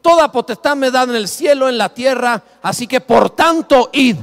Toda 0.00 0.32
potestad 0.32 0.76
me 0.76 0.90
da 0.90 1.04
en 1.04 1.14
el 1.14 1.28
cielo, 1.28 1.68
en 1.68 1.78
la 1.78 1.94
tierra, 1.94 2.42
así 2.60 2.86
que 2.86 3.00
por 3.00 3.30
tanto, 3.30 3.90
id. 3.92 4.16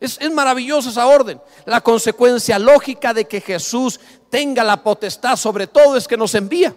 Es, 0.00 0.18
es 0.20 0.30
maravillosa 0.32 0.90
esa 0.90 1.06
orden. 1.06 1.40
La 1.64 1.80
consecuencia 1.80 2.58
lógica 2.58 3.12
de 3.14 3.26
que 3.26 3.40
Jesús 3.40 3.98
tenga 4.30 4.62
la 4.62 4.82
potestad 4.82 5.36
sobre 5.36 5.66
todo 5.66 5.96
es 5.96 6.06
que 6.06 6.16
nos 6.16 6.34
envía. 6.34 6.76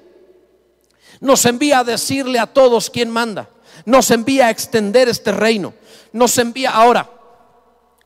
Nos 1.19 1.45
envía 1.45 1.79
a 1.79 1.83
decirle 1.83 2.39
a 2.39 2.47
todos 2.47 2.89
quién 2.89 3.09
manda. 3.09 3.49
Nos 3.85 4.09
envía 4.11 4.47
a 4.47 4.49
extender 4.49 5.07
este 5.07 5.31
reino. 5.31 5.73
Nos 6.13 6.37
envía 6.37 6.71
ahora. 6.71 7.09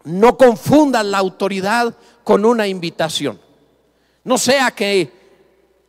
No 0.04 0.38
confundan 0.38 1.12
la 1.12 1.19
autoridad 1.19 1.95
con 2.26 2.44
una 2.44 2.68
invitación. 2.68 3.40
No 4.26 4.38
sea 4.38 4.72
que 4.72 5.10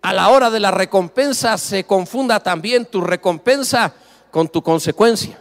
a 0.03 0.12
la 0.12 0.29
hora 0.29 0.51
de 0.51 0.61
la 0.61 0.70
recompensa 0.70 1.59
se 1.59 1.83
confunda 1.85 2.38
también 2.38 2.87
tu 2.87 3.01
recompensa 3.01 3.92
con 4.31 4.46
tu 4.49 4.62
consecuencia. 4.62 5.40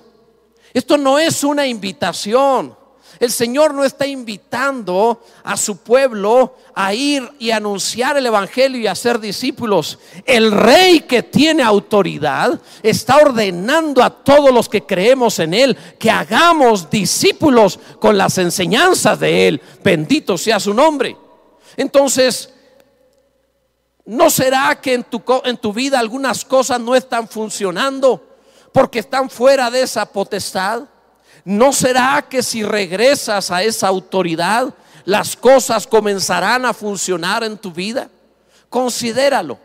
Esto 0.74 0.98
no 0.98 1.20
es 1.20 1.44
una 1.44 1.68
invitación. 1.68 2.76
El 3.20 3.32
Señor 3.32 3.74
no 3.74 3.84
está 3.84 4.06
invitando 4.06 5.22
a 5.44 5.56
su 5.56 5.78
pueblo 5.78 6.56
a 6.74 6.94
ir 6.94 7.30
y 7.40 7.52
anunciar 7.52 8.18
el 8.18 8.26
Evangelio 8.26 8.80
y 8.82 8.88
a 8.88 8.96
ser 8.96 9.20
discípulos. 9.20 10.00
El 10.26 10.52
rey 10.52 11.02
que 11.02 11.24
tiene 11.24 11.64
autoridad 11.64 12.60
está 12.84 13.18
ordenando 13.18 14.04
a 14.04 14.10
todos 14.10 14.54
los 14.54 14.68
que 14.68 14.86
creemos 14.86 15.40
en 15.40 15.54
Él 15.54 15.78
que 15.98 16.12
hagamos 16.12 16.90
discípulos 16.90 17.80
con 18.00 18.18
las 18.18 18.38
enseñanzas 18.38 19.20
de 19.20 19.48
Él. 19.48 19.62
Bendito 19.84 20.38
sea 20.38 20.60
su 20.60 20.74
nombre. 20.74 21.16
Entonces, 21.78 22.50
¿no 24.06 24.30
será 24.30 24.80
que 24.82 24.94
en 24.94 25.04
tu, 25.04 25.24
en 25.46 25.58
tu 25.58 25.72
vida 25.72 26.00
algunas 26.00 26.44
cosas 26.44 26.80
no 26.80 26.96
están 26.96 27.28
funcionando 27.28 28.22
porque 28.74 29.00
están 29.00 29.30
fuera 29.30 29.72
de 29.72 29.82
esa 29.82 30.06
potestad? 30.06 30.84
¿No 31.46 31.72
será 31.72 32.26
que 32.28 32.42
si 32.42 32.64
regresas 32.64 33.52
a 33.52 33.62
esa 33.62 33.88
autoridad, 33.88 34.74
las 35.06 35.36
cosas 35.36 35.86
comenzarán 35.86 36.66
a 36.66 36.74
funcionar 36.74 37.44
en 37.44 37.56
tu 37.56 37.72
vida? 37.72 38.10
Considéralo. 38.68 39.60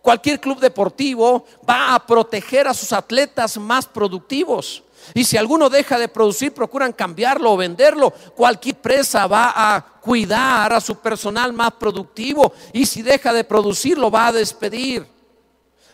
Cualquier 0.00 0.40
club 0.40 0.60
deportivo 0.60 1.44
va 1.68 1.96
a 1.96 2.06
proteger 2.06 2.68
a 2.68 2.72
sus 2.72 2.92
atletas 2.92 3.58
más 3.58 3.84
productivos. 3.84 4.84
Y 5.12 5.24
si 5.24 5.36
alguno 5.36 5.68
deja 5.68 5.98
de 5.98 6.06
producir, 6.06 6.54
procuran 6.54 6.92
cambiarlo 6.92 7.52
o 7.52 7.56
venderlo. 7.56 8.12
Cualquier 8.36 8.76
empresa 8.76 9.26
va 9.26 9.52
a 9.54 9.80
cuidar 10.00 10.72
a 10.72 10.80
su 10.80 10.96
personal 10.96 11.52
más 11.52 11.72
productivo. 11.72 12.52
Y 12.72 12.86
si 12.86 13.02
deja 13.02 13.32
de 13.32 13.42
producir, 13.42 13.98
lo 13.98 14.08
va 14.08 14.28
a 14.28 14.32
despedir. 14.32 15.17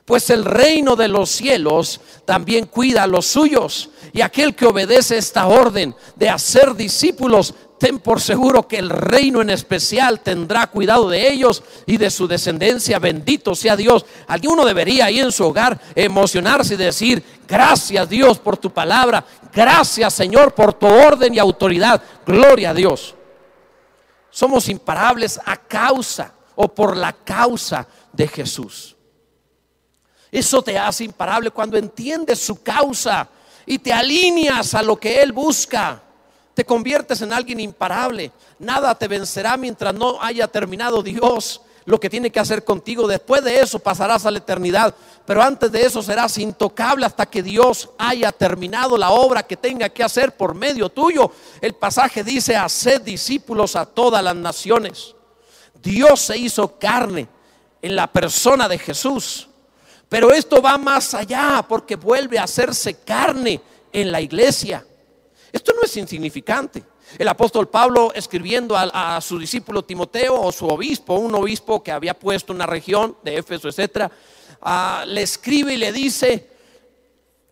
Pues 0.04 0.28
el 0.28 0.44
reino 0.44 0.96
de 0.96 1.08
los 1.08 1.30
cielos 1.30 2.00
también 2.26 2.66
cuida 2.66 3.04
a 3.04 3.06
los 3.06 3.26
suyos. 3.26 3.88
Y 4.12 4.20
aquel 4.20 4.54
que 4.54 4.66
obedece 4.66 5.16
esta 5.16 5.46
orden 5.46 5.94
de 6.14 6.28
hacer 6.28 6.74
discípulos, 6.74 7.54
ten 7.78 7.98
por 7.98 8.20
seguro 8.20 8.68
que 8.68 8.78
el 8.78 8.90
reino 8.90 9.40
en 9.40 9.48
especial 9.48 10.20
tendrá 10.20 10.66
cuidado 10.66 11.08
de 11.08 11.32
ellos 11.32 11.62
y 11.86 11.96
de 11.96 12.10
su 12.10 12.28
descendencia. 12.28 12.98
Bendito 12.98 13.54
sea 13.54 13.76
Dios. 13.76 14.04
Alguno 14.26 14.66
debería 14.66 15.06
ahí 15.06 15.20
en 15.20 15.32
su 15.32 15.44
hogar 15.44 15.80
emocionarse 15.94 16.74
y 16.74 16.78
decir, 16.78 17.24
gracias 17.48 18.06
Dios 18.08 18.38
por 18.38 18.58
tu 18.58 18.70
palabra. 18.70 19.24
Gracias 19.54 20.12
Señor 20.12 20.54
por 20.54 20.74
tu 20.74 20.86
orden 20.86 21.32
y 21.32 21.38
autoridad. 21.38 22.02
Gloria 22.26 22.70
a 22.70 22.74
Dios. 22.74 23.14
Somos 24.30 24.68
imparables 24.68 25.40
a 25.46 25.56
causa 25.56 26.34
o 26.56 26.68
por 26.68 26.94
la 26.94 27.12
causa 27.12 27.86
de 28.12 28.28
Jesús. 28.28 28.93
Eso 30.34 30.62
te 30.62 30.76
hace 30.76 31.04
imparable 31.04 31.52
cuando 31.52 31.78
entiendes 31.78 32.40
su 32.40 32.60
causa 32.60 33.28
y 33.64 33.78
te 33.78 33.92
alineas 33.92 34.74
a 34.74 34.82
lo 34.82 34.96
que 34.96 35.22
Él 35.22 35.30
busca. 35.30 36.02
Te 36.54 36.64
conviertes 36.64 37.22
en 37.22 37.32
alguien 37.32 37.60
imparable. 37.60 38.32
Nada 38.58 38.96
te 38.96 39.06
vencerá 39.06 39.56
mientras 39.56 39.94
no 39.94 40.20
haya 40.20 40.48
terminado 40.48 41.04
Dios 41.04 41.60
lo 41.84 42.00
que 42.00 42.10
tiene 42.10 42.32
que 42.32 42.40
hacer 42.40 42.64
contigo. 42.64 43.06
Después 43.06 43.44
de 43.44 43.60
eso 43.60 43.78
pasarás 43.78 44.26
a 44.26 44.30
la 44.32 44.38
eternidad. 44.38 44.92
Pero 45.24 45.40
antes 45.40 45.70
de 45.70 45.86
eso 45.86 46.02
serás 46.02 46.36
intocable 46.36 47.06
hasta 47.06 47.26
que 47.26 47.40
Dios 47.40 47.90
haya 47.96 48.32
terminado 48.32 48.98
la 48.98 49.10
obra 49.10 49.44
que 49.44 49.56
tenga 49.56 49.88
que 49.88 50.02
hacer 50.02 50.36
por 50.36 50.52
medio 50.52 50.88
tuyo. 50.88 51.30
El 51.60 51.76
pasaje 51.76 52.24
dice, 52.24 52.56
haced 52.56 53.02
discípulos 53.02 53.76
a 53.76 53.86
todas 53.86 54.20
las 54.24 54.34
naciones. 54.34 55.14
Dios 55.80 56.22
se 56.22 56.36
hizo 56.36 56.76
carne 56.76 57.28
en 57.80 57.94
la 57.94 58.12
persona 58.12 58.66
de 58.68 58.78
Jesús 58.78 59.48
pero 60.08 60.32
esto 60.32 60.60
va 60.62 60.78
más 60.78 61.14
allá 61.14 61.64
porque 61.68 61.96
vuelve 61.96 62.38
a 62.38 62.44
hacerse 62.44 62.94
carne 62.94 63.60
en 63.92 64.12
la 64.12 64.20
iglesia. 64.20 64.84
Esto 65.52 65.72
no 65.72 65.82
es 65.82 65.96
insignificante. 65.96 66.82
El 67.18 67.28
apóstol 67.28 67.68
Pablo 67.68 68.12
escribiendo 68.14 68.76
a, 68.76 69.20
su 69.20 69.38
discípulo 69.38 69.84
Timoteo 69.84 70.40
o 70.40 70.50
su 70.50 70.66
obispo, 70.66 71.14
un 71.14 71.34
obispo 71.34 71.82
que 71.82 71.92
había 71.92 72.14
puesto 72.14 72.52
una 72.52 72.66
región 72.66 73.16
de 73.22 73.36
Éfeso, 73.36 73.68
etcétera, 73.68 74.10
ah, 74.62 75.04
le 75.06 75.22
escribe 75.22 75.74
y 75.74 75.76
le 75.76 75.92
dice: 75.92 76.48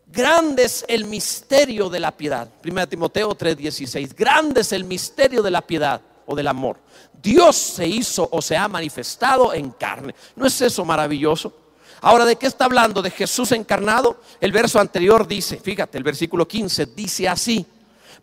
Grande 0.07 0.65
es 0.65 0.85
el 0.89 1.05
misterio 1.05 1.89
de 1.89 2.01
la 2.01 2.17
piedad. 2.17 2.49
1 2.65 2.89
Timoteo 2.89 3.37
3:16. 3.37 4.15
Grande 4.17 4.63
es 4.63 4.73
el 4.73 4.85
misterio 4.85 5.43
de 5.43 5.51
la 5.51 5.63
piedad 5.63 6.01
o 6.27 6.35
del 6.35 6.49
amor. 6.49 6.79
Dios 7.23 7.57
se 7.57 7.87
hizo 7.87 8.29
o 8.33 8.43
se 8.43 8.57
ha 8.57 8.67
manifestado 8.67 9.55
en 9.55 9.71
carne. 9.71 10.15
¿No 10.35 10.45
es 10.45 10.61
eso 10.61 10.85
maravilloso? 10.85 11.62
Ahora, 12.03 12.25
¿de 12.25 12.37
qué 12.37 12.47
está 12.47 12.65
hablando? 12.65 13.01
¿De 13.01 13.11
Jesús 13.11 13.53
encarnado? 13.53 14.21
El 14.41 14.51
verso 14.51 14.81
anterior 14.81 15.27
dice, 15.27 15.57
fíjate, 15.57 15.97
el 15.97 16.05
versículo 16.05 16.47
15 16.47 16.87
dice 16.87 17.29
así, 17.29 17.65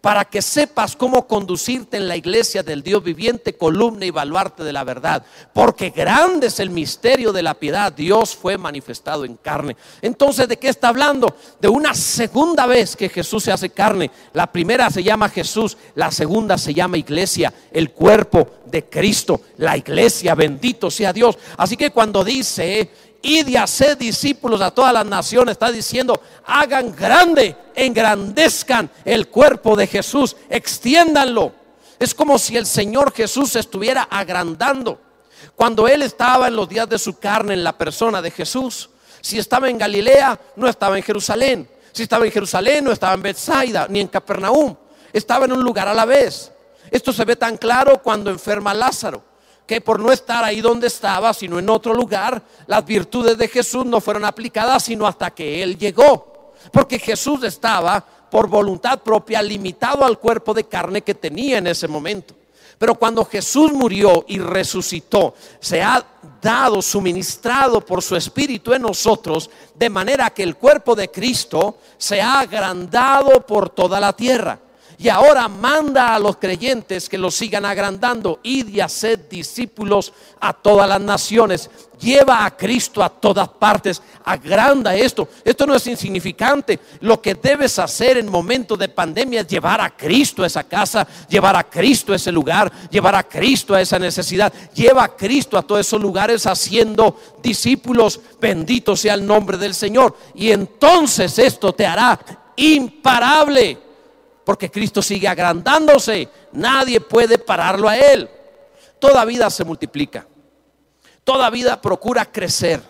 para 0.01 0.25
que 0.25 0.41
sepas 0.41 0.95
cómo 0.95 1.27
conducirte 1.27 1.97
en 1.97 2.07
la 2.07 2.15
iglesia 2.15 2.63
del 2.63 2.83
Dios 2.83 3.03
viviente, 3.03 3.55
columna 3.55 4.05
y 4.05 4.11
baluarte 4.11 4.63
de 4.63 4.71
la 4.71 4.83
verdad. 4.83 5.23
Porque 5.53 5.89
grande 5.89 6.47
es 6.47 6.59
el 6.59 6.69
misterio 6.69 7.33
de 7.33 7.43
la 7.43 7.53
piedad. 7.53 7.91
Dios 7.91 8.35
fue 8.35 8.57
manifestado 8.57 9.25
en 9.25 9.35
carne. 9.35 9.75
Entonces, 10.01 10.47
¿de 10.47 10.57
qué 10.57 10.69
está 10.69 10.89
hablando? 10.89 11.35
De 11.59 11.67
una 11.67 11.93
segunda 11.93 12.65
vez 12.65 12.95
que 12.95 13.09
Jesús 13.09 13.43
se 13.43 13.51
hace 13.51 13.69
carne. 13.69 14.09
La 14.33 14.47
primera 14.47 14.89
se 14.89 15.03
llama 15.03 15.29
Jesús, 15.29 15.77
la 15.95 16.11
segunda 16.11 16.57
se 16.57 16.73
llama 16.73 16.97
iglesia, 16.97 17.53
el 17.71 17.91
cuerpo 17.91 18.47
de 18.65 18.85
Cristo, 18.85 19.41
la 19.57 19.75
iglesia, 19.75 20.35
bendito 20.35 20.89
sea 20.89 21.11
Dios. 21.11 21.37
Así 21.57 21.75
que 21.75 21.91
cuando 21.91 22.23
dice 22.23 22.89
y 23.21 23.43
de 23.43 23.57
hacer 23.57 23.97
discípulos 23.97 24.61
a 24.61 24.71
todas 24.71 24.93
las 24.93 25.05
naciones. 25.05 25.53
Está 25.53 25.71
diciendo, 25.71 26.21
hagan 26.45 26.95
grande, 26.95 27.55
engrandezcan 27.75 28.89
el 29.03 29.27
cuerpo 29.27 29.75
de 29.75 29.87
Jesús, 29.87 30.35
extiéndanlo. 30.49 31.53
Es 31.99 32.13
como 32.13 32.39
si 32.39 32.55
el 32.55 32.65
Señor 32.65 33.13
Jesús 33.13 33.55
estuviera 33.55 34.03
agrandando. 34.03 35.01
Cuando 35.55 35.87
Él 35.87 36.01
estaba 36.01 36.47
en 36.47 36.55
los 36.55 36.69
días 36.69 36.87
de 36.87 36.97
su 36.97 37.19
carne 37.19 37.53
en 37.53 37.63
la 37.63 37.77
persona 37.77 38.21
de 38.21 38.31
Jesús, 38.31 38.89
si 39.21 39.37
estaba 39.37 39.69
en 39.69 39.77
Galilea, 39.77 40.39
no 40.55 40.67
estaba 40.67 40.97
en 40.97 41.03
Jerusalén. 41.03 41.69
Si 41.91 42.03
estaba 42.03 42.25
en 42.25 42.31
Jerusalén, 42.31 42.85
no 42.85 42.91
estaba 42.91 43.13
en 43.13 43.21
Bethsaida 43.21 43.87
ni 43.89 43.99
en 43.99 44.07
Capernaum. 44.07 44.75
Estaba 45.11 45.45
en 45.45 45.51
un 45.51 45.63
lugar 45.63 45.87
a 45.87 45.93
la 45.93 46.05
vez. 46.05 46.51
Esto 46.89 47.11
se 47.11 47.25
ve 47.25 47.35
tan 47.35 47.57
claro 47.57 48.01
cuando 48.01 48.29
enferma 48.29 48.73
Lázaro 48.73 49.28
que 49.69 49.81
por 49.81 49.99
no 49.99 50.11
estar 50.11 50.43
ahí 50.43 50.61
donde 50.61 50.87
estaba, 50.87 51.31
sino 51.31 51.59
en 51.59 51.69
otro 51.69 51.93
lugar, 51.93 52.41
las 52.65 52.83
virtudes 52.83 53.37
de 53.37 53.47
Jesús 53.47 53.85
no 53.85 54.01
fueron 54.01 54.25
aplicadas 54.25 54.81
sino 54.81 55.05
hasta 55.05 55.29
que 55.29 55.61
Él 55.61 55.77
llegó. 55.77 56.55
Porque 56.73 56.97
Jesús 56.97 57.43
estaba 57.43 58.03
por 58.31 58.47
voluntad 58.47 58.99
propia 59.03 59.43
limitado 59.43 60.03
al 60.03 60.17
cuerpo 60.17 60.55
de 60.55 60.63
carne 60.63 61.03
que 61.03 61.13
tenía 61.13 61.59
en 61.59 61.67
ese 61.67 61.87
momento. 61.87 62.33
Pero 62.79 62.95
cuando 62.95 63.23
Jesús 63.23 63.71
murió 63.71 64.25
y 64.27 64.39
resucitó, 64.39 65.35
se 65.59 65.83
ha 65.83 66.03
dado, 66.41 66.81
suministrado 66.81 67.85
por 67.85 68.01
su 68.01 68.15
Espíritu 68.15 68.73
en 68.73 68.81
nosotros, 68.81 69.51
de 69.75 69.89
manera 69.91 70.31
que 70.31 70.41
el 70.41 70.55
cuerpo 70.55 70.95
de 70.95 71.11
Cristo 71.11 71.77
se 71.95 72.19
ha 72.19 72.39
agrandado 72.39 73.45
por 73.45 73.69
toda 73.69 73.99
la 73.99 74.13
tierra. 74.13 74.57
Y 75.01 75.07
ahora 75.07 75.47
manda 75.47 76.13
a 76.13 76.19
los 76.19 76.35
creyentes 76.35 77.07
que 77.07 77.17
los 77.17 77.33
sigan 77.33 77.63
agrandando. 77.63 78.41
Id 78.43 78.67
y 78.67 78.81
haced 78.81 79.29
discípulos 79.29 80.11
a 80.41 80.51
todas 80.51 80.89
las 80.89 80.99
naciones. 80.99 81.69
Lleva 82.01 82.43
a 82.43 82.57
Cristo 82.57 83.01
a 83.01 83.07
todas 83.07 83.47
partes. 83.47 84.01
Agranda 84.25 84.93
esto. 84.93 85.29
Esto 85.45 85.65
no 85.65 85.73
es 85.73 85.87
insignificante. 85.87 86.81
Lo 86.99 87.21
que 87.21 87.33
debes 87.35 87.79
hacer 87.79 88.17
en 88.17 88.29
momentos 88.29 88.77
de 88.77 88.89
pandemia 88.89 89.39
es 89.39 89.47
llevar 89.47 89.79
a 89.79 89.95
Cristo 89.95 90.43
a 90.43 90.47
esa 90.47 90.65
casa, 90.65 91.07
llevar 91.29 91.55
a 91.55 91.63
Cristo 91.63 92.11
a 92.11 92.17
ese 92.17 92.33
lugar, 92.33 92.69
llevar 92.89 93.15
a 93.15 93.23
Cristo 93.23 93.73
a 93.73 93.79
esa 93.79 93.99
necesidad. 93.99 94.51
Lleva 94.73 95.05
a 95.05 95.15
Cristo 95.15 95.57
a 95.57 95.61
todos 95.61 95.79
esos 95.79 96.01
lugares 96.01 96.45
haciendo 96.45 97.17
discípulos. 97.41 98.19
Bendito 98.41 98.97
sea 98.97 99.13
el 99.13 99.25
nombre 99.25 99.57
del 99.57 99.73
Señor. 99.73 100.17
Y 100.35 100.51
entonces 100.51 101.39
esto 101.39 101.71
te 101.71 101.85
hará 101.85 102.19
imparable 102.57 103.88
porque 104.49 104.71
Cristo 104.71 105.03
sigue 105.03 105.27
agrandándose. 105.27 106.27
Nadie 106.53 106.99
puede 106.99 107.37
pararlo 107.37 107.87
a 107.87 107.95
Él. 107.95 108.27
Toda 108.97 109.23
vida 109.23 109.47
se 109.51 109.63
multiplica. 109.63 110.25
Toda 111.23 111.51
vida 111.51 111.79
procura 111.79 112.25
crecer. 112.25 112.81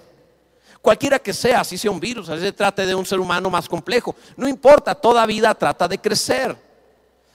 Cualquiera 0.82 1.19
que 1.19 1.34
sea, 1.34 1.65
si 1.65 1.78
sea 1.78 1.91
un 1.91 2.00
virus, 2.00 2.28
si 2.28 2.39
se 2.39 2.54
trate 2.54 2.86
de 2.86 2.95
un 2.95 3.06
ser 3.06 3.19
humano 3.19 3.50
más 3.50 3.67
complejo, 3.67 4.15
no 4.38 4.48
importa, 4.48 4.95
toda 4.95 5.26
vida 5.26 5.54
trata 5.54 5.86
de 5.86 5.98
crecer. 5.98 6.56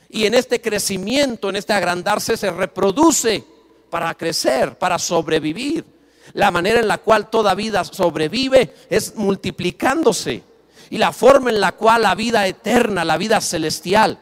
Y 0.08 0.24
en 0.24 0.32
este 0.32 0.58
crecimiento, 0.58 1.50
en 1.50 1.56
este 1.56 1.74
agrandarse, 1.74 2.38
se 2.38 2.50
reproduce 2.50 3.44
para 3.90 4.14
crecer, 4.14 4.78
para 4.78 4.98
sobrevivir. 4.98 5.84
La 6.32 6.50
manera 6.50 6.80
en 6.80 6.88
la 6.88 6.96
cual 6.96 7.28
toda 7.28 7.54
vida 7.54 7.84
sobrevive 7.84 8.74
es 8.88 9.16
multiplicándose 9.16 10.53
y 10.90 10.98
la 10.98 11.12
forma 11.12 11.50
en 11.50 11.60
la 11.60 11.72
cual 11.72 12.02
la 12.02 12.14
vida 12.14 12.46
eterna, 12.46 13.04
la 13.04 13.16
vida 13.16 13.40
celestial, 13.40 14.18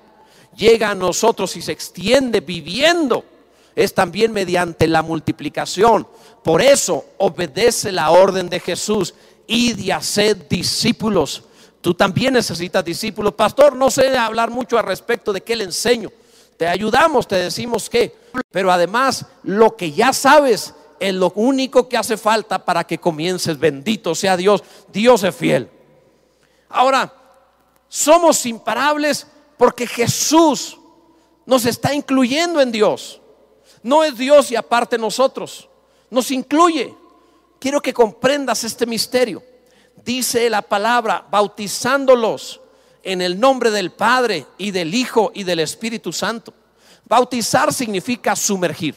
llega 0.56 0.90
a 0.90 0.94
nosotros 0.94 1.56
y 1.56 1.62
se 1.62 1.72
extiende 1.72 2.40
viviendo 2.40 3.24
es 3.74 3.94
también 3.94 4.32
mediante 4.32 4.86
la 4.86 5.02
multiplicación. 5.02 6.06
Por 6.42 6.60
eso 6.60 7.04
obedece 7.18 7.92
la 7.92 8.10
orden 8.10 8.48
de 8.48 8.60
Jesús 8.60 9.14
y 9.46 9.72
de 9.72 9.92
hacer 9.92 10.48
discípulos. 10.48 11.44
Tú 11.80 11.94
también 11.94 12.34
necesitas 12.34 12.84
discípulos. 12.84 13.34
Pastor, 13.34 13.74
no 13.74 13.90
sé 13.90 14.16
hablar 14.16 14.50
mucho 14.50 14.78
al 14.78 14.84
respecto 14.84 15.32
de 15.32 15.40
qué 15.40 15.56
le 15.56 15.64
enseño. 15.64 16.10
Te 16.56 16.68
ayudamos, 16.68 17.26
te 17.26 17.36
decimos 17.36 17.88
que, 17.90 18.14
pero 18.50 18.70
además 18.70 19.26
lo 19.42 19.76
que 19.76 19.92
ya 19.92 20.12
sabes 20.12 20.74
es 21.00 21.14
lo 21.14 21.32
único 21.34 21.88
que 21.88 21.96
hace 21.96 22.16
falta 22.16 22.64
para 22.64 22.84
que 22.84 22.98
comiences. 22.98 23.58
Bendito 23.58 24.14
sea 24.14 24.36
Dios. 24.36 24.62
Dios 24.92 25.24
es 25.24 25.34
fiel. 25.34 25.68
Ahora, 26.72 27.12
somos 27.88 28.46
imparables 28.46 29.26
porque 29.56 29.86
Jesús 29.86 30.78
nos 31.44 31.66
está 31.66 31.94
incluyendo 31.94 32.60
en 32.60 32.72
Dios. 32.72 33.20
No 33.82 34.02
es 34.04 34.16
Dios 34.16 34.50
y 34.50 34.56
aparte 34.56 34.96
nosotros. 34.98 35.68
Nos 36.10 36.30
incluye. 36.30 36.94
Quiero 37.58 37.80
que 37.80 37.92
comprendas 37.92 38.64
este 38.64 38.86
misterio. 38.86 39.42
Dice 40.04 40.48
la 40.50 40.62
palabra, 40.62 41.26
bautizándolos 41.30 42.60
en 43.02 43.20
el 43.20 43.38
nombre 43.38 43.70
del 43.70 43.92
Padre 43.92 44.46
y 44.58 44.70
del 44.70 44.94
Hijo 44.94 45.30
y 45.34 45.44
del 45.44 45.60
Espíritu 45.60 46.12
Santo. 46.12 46.52
Bautizar 47.04 47.72
significa 47.72 48.34
sumergir. 48.34 48.94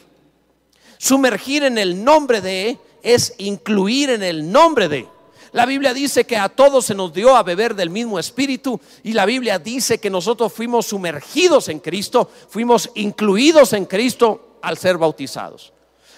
Sumergir 0.97 1.63
en 1.63 1.77
el 1.77 2.03
nombre 2.03 2.41
de 2.41 2.79
es 3.03 3.33
incluir 3.37 4.09
en 4.09 4.23
el 4.23 4.51
nombre 4.51 4.87
de. 4.87 5.07
La 5.55 5.65
Biblia 5.65 5.93
dice 5.93 6.25
que 6.25 6.35
a 6.35 6.49
todos 6.49 6.83
se 6.83 6.93
nos 6.93 7.13
dio 7.13 7.33
a 7.33 7.41
beber 7.41 7.75
del 7.75 7.89
mismo 7.89 8.19
espíritu 8.19 8.77
y 9.03 9.13
la 9.13 9.25
Biblia 9.25 9.57
dice 9.57 9.99
que 9.99 10.09
nosotros 10.09 10.51
fuimos 10.51 10.87
sumergidos 10.87 11.69
en 11.69 11.79
Cristo, 11.79 12.29
fuimos 12.49 12.89
incluidos 12.95 13.71
en 13.71 13.85
Cristo 13.85 14.57
al 14.61 14.77
ser 14.77 14.97
bautizados. 14.97 15.71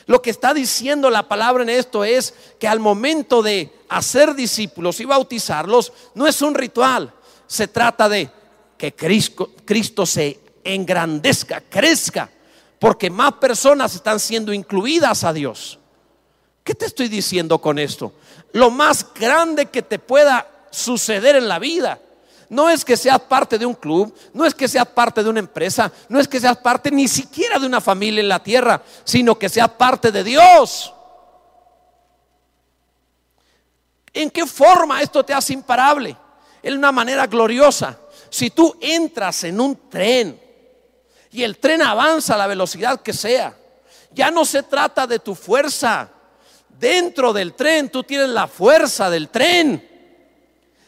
Lo 0.07 0.23
que 0.23 0.31
está 0.31 0.55
diciendo 0.55 1.11
la 1.11 1.27
palabra 1.27 1.61
en 1.61 1.69
esto 1.69 2.03
es 2.03 2.33
que 2.57 2.67
al 2.67 2.79
momento 2.79 3.43
de 3.43 3.71
hacer 3.89 4.33
discípulos 4.33 4.99
y 5.01 5.05
bautizarlos, 5.05 5.93
no 6.15 6.25
es 6.25 6.41
un 6.41 6.55
ritual, 6.55 7.13
se 7.45 7.67
trata 7.67 8.09
de 8.09 8.31
que 8.75 8.95
Cristo, 8.95 10.05
se 10.07 10.39
engrandezca, 10.63 11.61
crezca, 11.61 12.27
porque 12.79 13.11
más 13.11 13.33
personas 13.33 13.93
están 13.93 14.19
siendo 14.19 14.51
incluidas 14.51 15.23
a 15.23 15.31
Dios. 15.31 15.77
¿Qué 16.67 16.75
te 16.75 16.85
estoy 16.85 17.07
diciendo 17.07 17.59
con 17.59 17.79
esto? 17.79 18.11
Lo 18.51 18.69
más 18.69 19.13
grande 19.13 19.67
que 19.67 19.81
te 19.81 19.99
pueda 19.99 20.45
suceder 20.69 21.37
en 21.37 21.47
la 21.47 21.59
vida. 21.59 21.97
No 22.49 22.69
es 22.69 22.83
que 22.83 22.97
seas 22.97 23.21
parte 23.21 23.57
de 23.57 23.65
un 23.65 23.73
club, 23.73 24.13
no 24.33 24.45
es 24.45 24.53
que 24.53 24.67
seas 24.67 24.85
parte 24.85 25.23
de 25.23 25.29
una 25.29 25.39
empresa, 25.39 25.89
no 26.09 26.19
es 26.19 26.27
que 26.27 26.41
seas 26.41 26.57
parte 26.57 26.91
ni 26.91 27.07
siquiera 27.07 27.57
de 27.57 27.67
una 27.67 27.79
familia 27.79 28.19
en 28.19 28.27
la 28.27 28.43
tierra, 28.43 28.83
sino 29.05 29.39
que 29.39 29.47
seas 29.47 29.69
parte 29.69 30.11
de 30.11 30.25
Dios. 30.25 30.93
¿En 34.11 34.29
qué 34.29 34.45
forma 34.45 35.01
esto 35.01 35.23
te 35.23 35.33
hace 35.33 35.53
imparable? 35.53 36.17
En 36.61 36.77
una 36.77 36.91
manera 36.91 37.27
gloriosa. 37.27 37.97
Si 38.29 38.49
tú 38.49 38.75
entras 38.81 39.41
en 39.45 39.61
un 39.61 39.89
tren 39.89 40.37
y 41.31 41.43
el 41.43 41.59
tren 41.59 41.81
avanza 41.81 42.33
a 42.33 42.37
la 42.37 42.47
velocidad 42.47 42.99
que 42.99 43.13
sea, 43.13 43.55
ya 44.11 44.29
no 44.31 44.43
se 44.43 44.63
trata 44.63 45.07
de 45.07 45.19
tu 45.19 45.33
fuerza, 45.33 46.11
Dentro 46.79 47.33
del 47.33 47.53
tren 47.53 47.89
tú 47.89 48.03
tienes 48.03 48.29
la 48.29 48.47
fuerza 48.47 49.09
del 49.09 49.29
tren. 49.29 49.87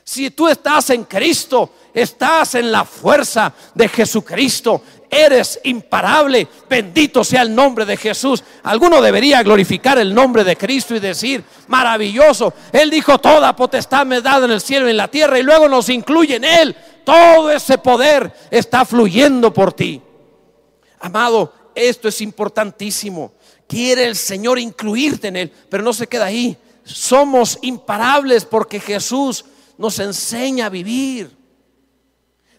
Si 0.04 0.32
tú 0.32 0.47
estás 0.47 0.89
en 0.89 1.04
Cristo, 1.04 1.71
estás 1.93 2.56
en 2.56 2.71
la 2.71 2.84
fuerza 2.84 3.54
de 3.75 3.88
Jesucristo. 3.88 4.82
Eres 5.08 5.60
imparable. 5.63 6.47
Bendito 6.67 7.23
sea 7.23 7.43
el 7.43 7.54
nombre 7.54 7.86
de 7.86 7.95
Jesús. 7.95 8.43
Alguno 8.63 9.02
debería 9.02 9.43
glorificar 9.43 9.99
el 9.99 10.13
nombre 10.13 10.43
de 10.43 10.56
Cristo 10.56 10.95
y 10.95 10.99
decir, 10.99 11.43
maravilloso. 11.67 12.54
Él 12.71 12.89
dijo, 12.89 13.19
toda 13.19 13.56
potestad 13.56 14.06
me 14.06 14.21
dada 14.21 14.45
en 14.45 14.52
el 14.52 14.62
cielo 14.62 14.88
y 14.88 14.91
en 14.91 14.97
la 14.97 15.10
tierra 15.10 15.38
y 15.38 15.43
luego 15.43 15.69
nos 15.69 15.89
incluye 15.89 16.38
en 16.38 16.43
Él. 16.43 16.75
Todo 17.04 17.52
ese 17.52 17.78
poder 17.78 18.34
está 18.49 18.86
fluyendo 18.86 19.54
por 19.54 19.73
ti. 19.73 20.02
Amado, 20.99 21.54
esto 21.75 22.08
es 22.08 22.19
importantísimo. 22.21 23.34
Quiere 23.69 24.05
el 24.05 24.15
Señor 24.15 24.58
incluirte 24.58 25.27
en 25.27 25.36
Él, 25.36 25.51
pero 25.69 25.84
no 25.84 25.93
se 25.93 26.08
queda 26.08 26.25
ahí. 26.25 26.58
Somos 26.84 27.60
imparables 27.62 28.43
porque 28.43 28.79
Jesús 28.79 29.45
nos 29.77 29.99
enseña 29.99 30.65
a 30.65 30.69
vivir. 30.69 31.29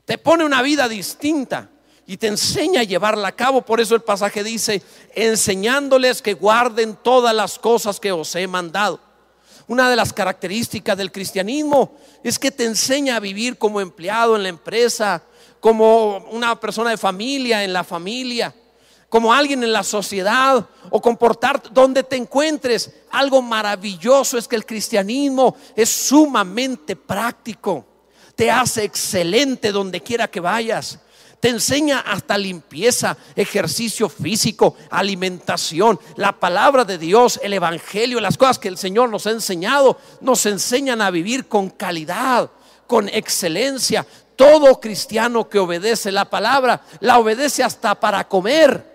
Te 0.04 0.18
pone 0.18 0.44
una 0.44 0.62
vida 0.62 0.88
distinta 0.88 1.68
y 2.06 2.16
te 2.16 2.28
enseña 2.28 2.82
a 2.82 2.84
llevarla 2.84 3.26
a 3.26 3.34
cabo. 3.34 3.62
Por 3.62 3.80
eso 3.80 3.96
el 3.96 4.02
pasaje 4.02 4.44
dice, 4.44 4.84
enseñándoles 5.16 6.22
que 6.22 6.34
guarden 6.34 6.96
todas 7.02 7.34
las 7.34 7.58
cosas 7.58 7.98
que 7.98 8.12
os 8.12 8.32
he 8.36 8.46
mandado. 8.46 9.00
Una 9.66 9.90
de 9.90 9.96
las 9.96 10.12
características 10.12 10.96
del 10.96 11.10
cristianismo 11.10 11.96
es 12.22 12.38
que 12.38 12.52
te 12.52 12.66
enseña 12.66 13.16
a 13.16 13.20
vivir 13.20 13.58
como 13.58 13.80
empleado 13.80 14.36
en 14.36 14.44
la 14.44 14.48
empresa, 14.48 15.24
como 15.58 16.18
una 16.30 16.60
persona 16.60 16.90
de 16.90 16.96
familia 16.96 17.64
en 17.64 17.72
la 17.72 17.82
familia, 17.82 18.54
como 19.10 19.34
alguien 19.34 19.62
en 19.64 19.72
la 19.72 19.82
sociedad 19.82 20.64
o 20.88 21.02
comportarte 21.02 21.68
donde 21.72 22.04
te 22.04 22.16
encuentres. 22.16 22.90
Algo 23.10 23.42
maravilloso 23.42 24.38
es 24.38 24.48
que 24.48 24.56
el 24.56 24.64
cristianismo 24.64 25.56
es 25.76 25.90
sumamente 25.90 26.96
práctico. 26.96 27.84
Te 28.36 28.50
hace 28.50 28.84
excelente 28.84 29.72
donde 29.72 30.00
quiera 30.00 30.28
que 30.28 30.40
vayas. 30.40 31.00
Te 31.40 31.48
enseña 31.48 32.00
hasta 32.00 32.38
limpieza, 32.38 33.16
ejercicio 33.34 34.08
físico, 34.08 34.76
alimentación, 34.90 35.98
la 36.16 36.38
palabra 36.38 36.84
de 36.84 36.98
Dios, 36.98 37.40
el 37.42 37.54
Evangelio, 37.54 38.20
las 38.20 38.36
cosas 38.36 38.58
que 38.58 38.68
el 38.68 38.76
Señor 38.76 39.08
nos 39.08 39.26
ha 39.26 39.30
enseñado, 39.30 39.98
nos 40.20 40.44
enseñan 40.46 41.00
a 41.00 41.10
vivir 41.10 41.48
con 41.48 41.70
calidad, 41.70 42.50
con 42.86 43.08
excelencia. 43.08 44.06
Todo 44.36 44.80
cristiano 44.80 45.48
que 45.48 45.58
obedece 45.58 46.12
la 46.12 46.26
palabra, 46.26 46.82
la 47.00 47.18
obedece 47.18 47.64
hasta 47.64 47.98
para 47.98 48.28
comer. 48.28 48.89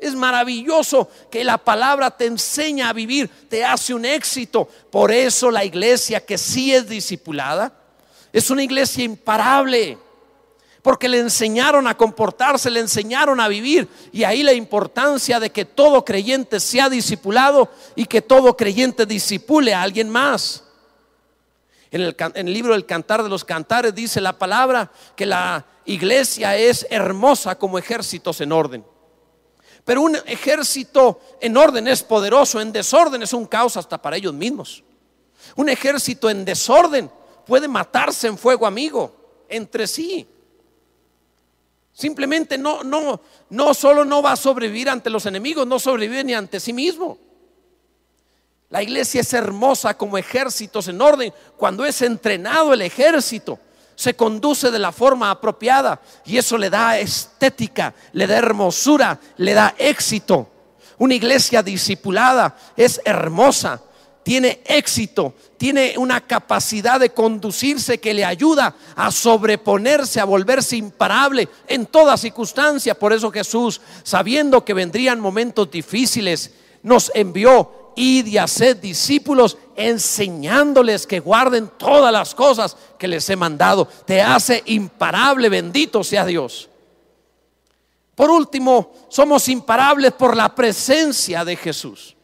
Es 0.00 0.14
maravilloso 0.14 1.10
que 1.30 1.44
la 1.44 1.58
palabra 1.58 2.10
te 2.10 2.24
enseña 2.24 2.88
a 2.88 2.94
vivir, 2.94 3.28
te 3.48 3.64
hace 3.64 3.92
un 3.92 4.06
éxito. 4.06 4.66
Por 4.90 5.12
eso 5.12 5.50
la 5.50 5.64
iglesia 5.64 6.24
que 6.24 6.38
sí 6.38 6.74
es 6.74 6.88
discipulada 6.88 7.72
es 8.32 8.50
una 8.50 8.62
iglesia 8.62 9.04
imparable. 9.04 9.98
Porque 10.82 11.10
le 11.10 11.18
enseñaron 11.18 11.86
a 11.86 11.96
comportarse, 11.96 12.70
le 12.70 12.80
enseñaron 12.80 13.38
a 13.38 13.48
vivir. 13.48 13.86
Y 14.12 14.24
ahí 14.24 14.42
la 14.42 14.54
importancia 14.54 15.38
de 15.38 15.50
que 15.50 15.66
todo 15.66 16.02
creyente 16.06 16.58
sea 16.58 16.88
discipulado 16.88 17.70
y 17.94 18.06
que 18.06 18.22
todo 18.22 18.56
creyente 18.56 19.04
disipule 19.04 19.74
a 19.74 19.82
alguien 19.82 20.08
más. 20.08 20.64
En 21.90 22.00
el, 22.00 22.16
en 22.34 22.48
el, 22.48 22.54
libro 22.54 22.72
del 22.72 22.86
Cantar 22.86 23.22
de 23.22 23.28
los 23.28 23.44
Cantares 23.44 23.94
dice 23.94 24.22
la 24.22 24.38
palabra 24.38 24.90
que 25.16 25.26
la 25.26 25.66
iglesia 25.84 26.56
es 26.56 26.86
hermosa 26.88 27.58
como 27.58 27.78
ejércitos 27.78 28.40
en 28.40 28.52
orden. 28.52 28.84
Pero 29.90 30.02
un 30.02 30.14
ejército 30.24 31.20
en 31.40 31.56
orden 31.56 31.88
es 31.88 32.04
poderoso, 32.04 32.60
en 32.60 32.70
desorden 32.70 33.24
es 33.24 33.32
un 33.32 33.44
caos 33.44 33.76
hasta 33.76 34.00
para 34.00 34.16
ellos 34.16 34.32
mismos. 34.32 34.84
Un 35.56 35.68
ejército 35.68 36.30
en 36.30 36.44
desorden 36.44 37.10
puede 37.44 37.66
matarse 37.66 38.28
en 38.28 38.38
fuego 38.38 38.68
amigo 38.68 39.12
entre 39.48 39.88
sí. 39.88 40.28
Simplemente 41.92 42.56
no, 42.56 42.84
no, 42.84 43.20
no 43.48 43.74
solo 43.74 44.04
no 44.04 44.22
va 44.22 44.30
a 44.30 44.36
sobrevivir 44.36 44.88
ante 44.88 45.10
los 45.10 45.26
enemigos, 45.26 45.66
no 45.66 45.80
sobrevive 45.80 46.22
ni 46.22 46.34
ante 46.34 46.60
sí 46.60 46.72
mismo. 46.72 47.18
La 48.68 48.84
iglesia 48.84 49.22
es 49.22 49.32
hermosa 49.32 49.98
como 49.98 50.16
ejércitos 50.16 50.86
en 50.86 51.02
orden. 51.02 51.34
Cuando 51.56 51.84
es 51.84 52.00
entrenado 52.00 52.74
el 52.74 52.82
ejército, 52.82 53.58
se 54.00 54.14
conduce 54.14 54.70
de 54.70 54.78
la 54.78 54.92
forma 54.92 55.30
apropiada 55.30 56.00
y 56.24 56.38
eso 56.38 56.56
le 56.56 56.70
da 56.70 56.98
estética, 56.98 57.92
le 58.12 58.26
da 58.26 58.38
hermosura, 58.38 59.20
le 59.36 59.52
da 59.52 59.74
éxito. 59.76 60.48
Una 60.96 61.16
iglesia 61.16 61.62
discipulada 61.62 62.56
es 62.78 62.98
hermosa, 63.04 63.82
tiene 64.22 64.62
éxito, 64.64 65.34
tiene 65.58 65.96
una 65.98 66.22
capacidad 66.22 66.98
de 66.98 67.10
conducirse 67.10 68.00
que 68.00 68.14
le 68.14 68.24
ayuda 68.24 68.74
a 68.96 69.10
sobreponerse, 69.10 70.18
a 70.18 70.24
volverse 70.24 70.78
imparable 70.78 71.50
en 71.68 71.84
toda 71.84 72.16
circunstancia. 72.16 72.98
Por 72.98 73.12
eso 73.12 73.30
Jesús, 73.30 73.82
sabiendo 74.02 74.64
que 74.64 74.72
vendrían 74.72 75.20
momentos 75.20 75.70
difíciles, 75.70 76.54
nos 76.82 77.12
envió 77.14 77.79
id 77.96 78.26
y 78.26 78.38
haced 78.38 78.76
discípulos 78.76 79.58
enseñándoles 79.76 81.06
que 81.06 81.20
guarden 81.20 81.70
todas 81.78 82.12
las 82.12 82.34
cosas 82.34 82.76
que 82.98 83.08
les 83.08 83.28
he 83.30 83.36
mandado. 83.36 83.86
Te 84.04 84.20
hace 84.20 84.62
imparable, 84.66 85.48
bendito 85.48 86.04
sea 86.04 86.24
Dios. 86.24 86.68
Por 88.14 88.30
último, 88.30 88.92
somos 89.08 89.48
imparables 89.48 90.12
por 90.12 90.36
la 90.36 90.54
presencia 90.54 91.44
de 91.44 91.56
Jesús. 91.56 92.16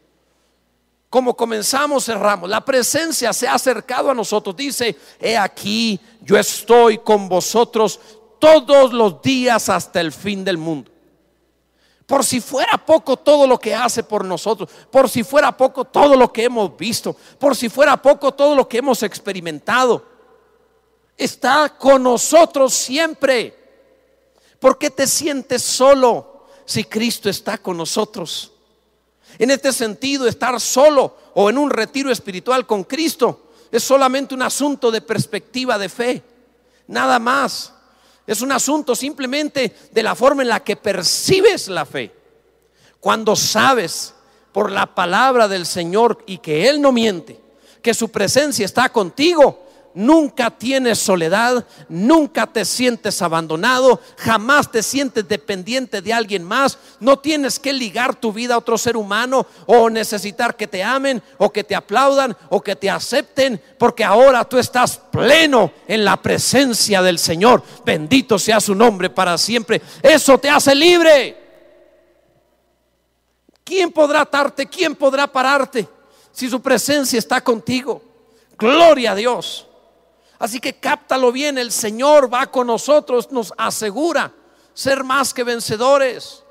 Como 1.09 1.35
comenzamos, 1.35 2.05
cerramos. 2.05 2.50
La 2.50 2.64
presencia 2.64 3.33
se 3.33 3.48
ha 3.48 3.55
acercado 3.55 4.11
a 4.11 4.14
nosotros. 4.14 4.55
Dice, 4.55 4.96
he 5.18 5.37
aquí, 5.37 5.98
yo 6.20 6.37
estoy 6.37 6.98
con 6.98 7.29
vosotros 7.29 7.98
todos 8.38 8.92
los 8.92 9.22
días 9.22 9.68
hasta 9.68 10.00
el 10.00 10.12
fin 10.12 10.44
del 10.44 10.59
mundo. 10.59 10.90
Por 12.06 12.24
si 12.24 12.40
fuera 12.40 12.78
poco 12.78 13.16
todo 13.16 13.46
lo 13.46 13.58
que 13.58 13.74
hace 13.74 14.04
por 14.04 14.24
nosotros, 14.24 14.70
por 14.90 15.10
si 15.10 15.24
fuera 15.24 15.56
poco 15.56 15.84
todo 15.84 16.16
lo 16.16 16.32
que 16.32 16.44
hemos 16.44 16.76
visto, 16.76 17.16
por 17.38 17.56
si 17.56 17.68
fuera 17.68 18.00
poco 18.00 18.32
todo 18.32 18.54
lo 18.54 18.68
que 18.68 18.78
hemos 18.78 19.02
experimentado, 19.02 20.04
está 21.16 21.76
con 21.76 22.04
nosotros 22.04 22.72
siempre. 22.72 23.56
¿Por 24.60 24.78
qué 24.78 24.90
te 24.90 25.06
sientes 25.06 25.62
solo 25.62 26.46
si 26.64 26.84
Cristo 26.84 27.28
está 27.28 27.58
con 27.58 27.76
nosotros? 27.76 28.52
En 29.38 29.50
este 29.50 29.72
sentido, 29.72 30.28
estar 30.28 30.60
solo 30.60 31.16
o 31.34 31.50
en 31.50 31.58
un 31.58 31.70
retiro 31.70 32.10
espiritual 32.10 32.66
con 32.66 32.84
Cristo 32.84 33.50
es 33.70 33.82
solamente 33.82 34.34
un 34.34 34.42
asunto 34.42 34.90
de 34.90 35.00
perspectiva 35.00 35.76
de 35.76 35.88
fe, 35.88 36.22
nada 36.86 37.18
más. 37.18 37.72
Es 38.26 38.40
un 38.40 38.50
asunto 38.52 38.96
simplemente 38.96 39.74
de 39.92 40.02
la 40.02 40.14
forma 40.14 40.42
en 40.42 40.48
la 40.48 40.64
que 40.64 40.76
percibes 40.76 41.68
la 41.68 41.84
fe. 41.84 42.12
Cuando 42.98 43.36
sabes 43.36 44.14
por 44.52 44.72
la 44.72 44.94
palabra 44.94 45.46
del 45.46 45.66
Señor 45.66 46.24
y 46.26 46.38
que 46.38 46.68
Él 46.68 46.80
no 46.80 46.90
miente, 46.90 47.40
que 47.82 47.94
su 47.94 48.08
presencia 48.10 48.64
está 48.64 48.88
contigo, 48.88 49.65
nunca 49.96 50.50
tienes 50.50 50.98
soledad, 50.98 51.64
nunca 51.88 52.46
te 52.46 52.66
sientes 52.66 53.22
abandonado, 53.22 53.98
jamás 54.18 54.70
te 54.70 54.82
sientes 54.82 55.26
dependiente 55.26 56.02
de 56.02 56.12
alguien 56.12 56.44
más, 56.44 56.78
no 57.00 57.18
tienes 57.18 57.59
que 57.59 57.72
ligar 57.72 58.14
tu 58.14 58.30
vida 58.30 58.54
a 58.54 58.59
otro 58.59 58.76
ser 58.76 58.96
humano 58.96 59.46
o 59.64 59.88
necesitar 59.88 60.54
que 60.54 60.66
te 60.66 60.85
amen 60.85 61.22
o 61.38 61.50
que 61.50 61.64
te 61.64 61.74
aplaudan 61.74 62.37
o 62.50 62.61
que 62.61 62.76
te 62.76 62.90
acepten, 62.90 63.61
porque 63.78 64.04
ahora 64.04 64.44
tú 64.44 64.59
estás 64.59 64.98
pleno 65.11 65.72
en 65.88 66.04
la 66.04 66.20
presencia 66.20 67.00
del 67.00 67.18
Señor. 67.18 67.62
Bendito 67.85 68.38
sea 68.38 68.61
su 68.61 68.74
nombre 68.74 69.09
para 69.09 69.38
siempre. 69.38 69.80
Eso 70.02 70.37
te 70.37 70.50
hace 70.50 70.74
libre. 70.74 71.44
¿Quién 73.64 73.90
podrá 73.90 74.20
atarte? 74.20 74.66
¿Quién 74.66 74.94
podrá 74.94 75.26
pararte 75.26 75.88
si 76.32 76.50
su 76.50 76.61
presencia 76.61 77.18
está 77.18 77.42
contigo? 77.42 78.02
Gloria 78.59 79.12
a 79.12 79.14
Dios. 79.14 79.66
Así 80.38 80.61
que 80.61 80.75
cáptalo 80.75 81.33
bien, 81.33 81.59
el 81.59 81.72
Señor 81.72 82.33
va 82.33 82.51
con 82.51 82.66
nosotros, 82.66 83.31
nos 83.31 83.53
asegura 83.57 84.33
ser 84.75 85.05
más 85.05 85.33
que 85.33 85.44
vencedores. 85.44 86.42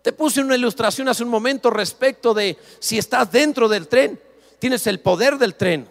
Te 0.00 0.12
puse 0.12 0.40
una 0.40 0.56
ilustración 0.56 1.08
hace 1.08 1.22
un 1.22 1.28
momento 1.28 1.70
respecto 1.70 2.34
de 2.34 2.58
si 2.80 2.98
estás 2.98 3.30
dentro 3.30 3.68
del 3.68 3.88
tren, 3.88 4.20
tienes 4.58 4.86
el 4.86 5.00
poder 5.00 5.38
del 5.38 5.54
tren. 5.54 5.88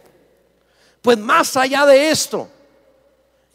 Pues 1.01 1.17
más 1.17 1.55
allá 1.55 1.85
de 1.85 2.09
esto, 2.09 2.49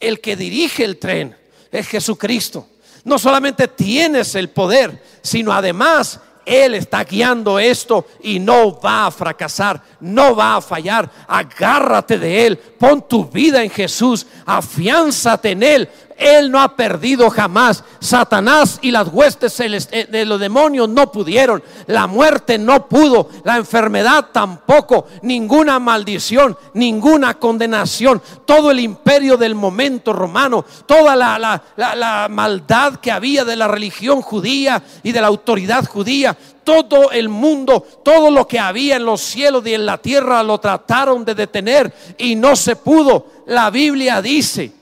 el 0.00 0.20
que 0.20 0.36
dirige 0.36 0.84
el 0.84 0.98
tren 0.98 1.36
es 1.70 1.88
Jesucristo. 1.88 2.68
No 3.04 3.18
solamente 3.18 3.68
tienes 3.68 4.34
el 4.34 4.50
poder, 4.50 5.02
sino 5.22 5.52
además 5.52 6.20
él 6.46 6.76
está 6.76 7.02
guiando 7.02 7.58
esto 7.58 8.06
y 8.22 8.38
no 8.38 8.78
va 8.80 9.06
a 9.06 9.10
fracasar, 9.10 9.82
no 9.98 10.36
va 10.36 10.56
a 10.56 10.60
fallar. 10.60 11.10
Agárrate 11.26 12.18
de 12.18 12.46
Él, 12.46 12.56
pon 12.56 13.06
tu 13.06 13.24
vida 13.24 13.64
en 13.64 13.68
Jesús, 13.68 14.24
afiánzate 14.46 15.50
en 15.50 15.64
Él, 15.64 15.88
él 16.16 16.50
no 16.50 16.60
ha 16.60 16.74
perdido 16.74 17.30
jamás. 17.30 17.84
Satanás 18.00 18.78
y 18.82 18.90
las 18.90 19.08
huestes 19.08 19.58
eh, 19.60 20.08
de 20.10 20.24
los 20.24 20.40
demonios 20.40 20.88
no 20.88 21.12
pudieron. 21.12 21.62
La 21.86 22.06
muerte 22.06 22.58
no 22.58 22.88
pudo. 22.88 23.28
La 23.44 23.56
enfermedad 23.56 24.26
tampoco. 24.32 25.06
Ninguna 25.22 25.78
maldición, 25.78 26.56
ninguna 26.74 27.34
condenación. 27.34 28.22
Todo 28.44 28.70
el 28.70 28.80
imperio 28.80 29.36
del 29.36 29.54
momento 29.54 30.12
romano, 30.12 30.64
toda 30.86 31.14
la, 31.14 31.62
la 31.76 32.28
maldad 32.30 32.96
que 32.96 33.10
había 33.10 33.44
de 33.44 33.56
la 33.56 33.68
religión 33.68 34.22
judía 34.22 34.82
y 35.02 35.12
de 35.12 35.20
la 35.20 35.26
autoridad 35.26 35.84
judía, 35.86 36.36
todo 36.64 37.12
el 37.12 37.28
mundo, 37.28 37.86
todo 38.02 38.30
lo 38.30 38.48
que 38.48 38.58
había 38.58 38.96
en 38.96 39.04
los 39.04 39.20
cielos 39.20 39.64
y 39.66 39.74
en 39.74 39.86
la 39.86 39.98
tierra 39.98 40.42
lo 40.42 40.58
trataron 40.58 41.24
de 41.24 41.34
detener 41.34 41.94
y 42.18 42.34
no 42.34 42.56
se 42.56 42.74
pudo. 42.74 43.26
La 43.46 43.70
Biblia 43.70 44.20
dice 44.20 44.72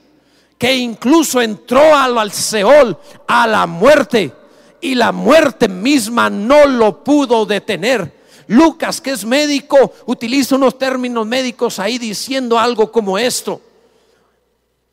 que 0.57 0.75
incluso 0.75 1.41
entró 1.41 1.95
al 1.95 2.31
Seol, 2.31 2.97
a 3.27 3.47
la 3.47 3.65
muerte, 3.67 4.33
y 4.81 4.95
la 4.95 5.11
muerte 5.11 5.67
misma 5.67 6.29
no 6.29 6.65
lo 6.65 7.03
pudo 7.03 7.45
detener. 7.45 8.13
Lucas, 8.47 9.01
que 9.01 9.11
es 9.11 9.25
médico, 9.25 9.93
utiliza 10.05 10.55
unos 10.55 10.77
términos 10.77 11.25
médicos 11.25 11.79
ahí 11.79 11.97
diciendo 11.97 12.59
algo 12.59 12.91
como 12.91 13.17
esto. 13.17 13.61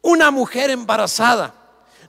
Una 0.01 0.31
mujer 0.31 0.71
embarazada 0.71 1.55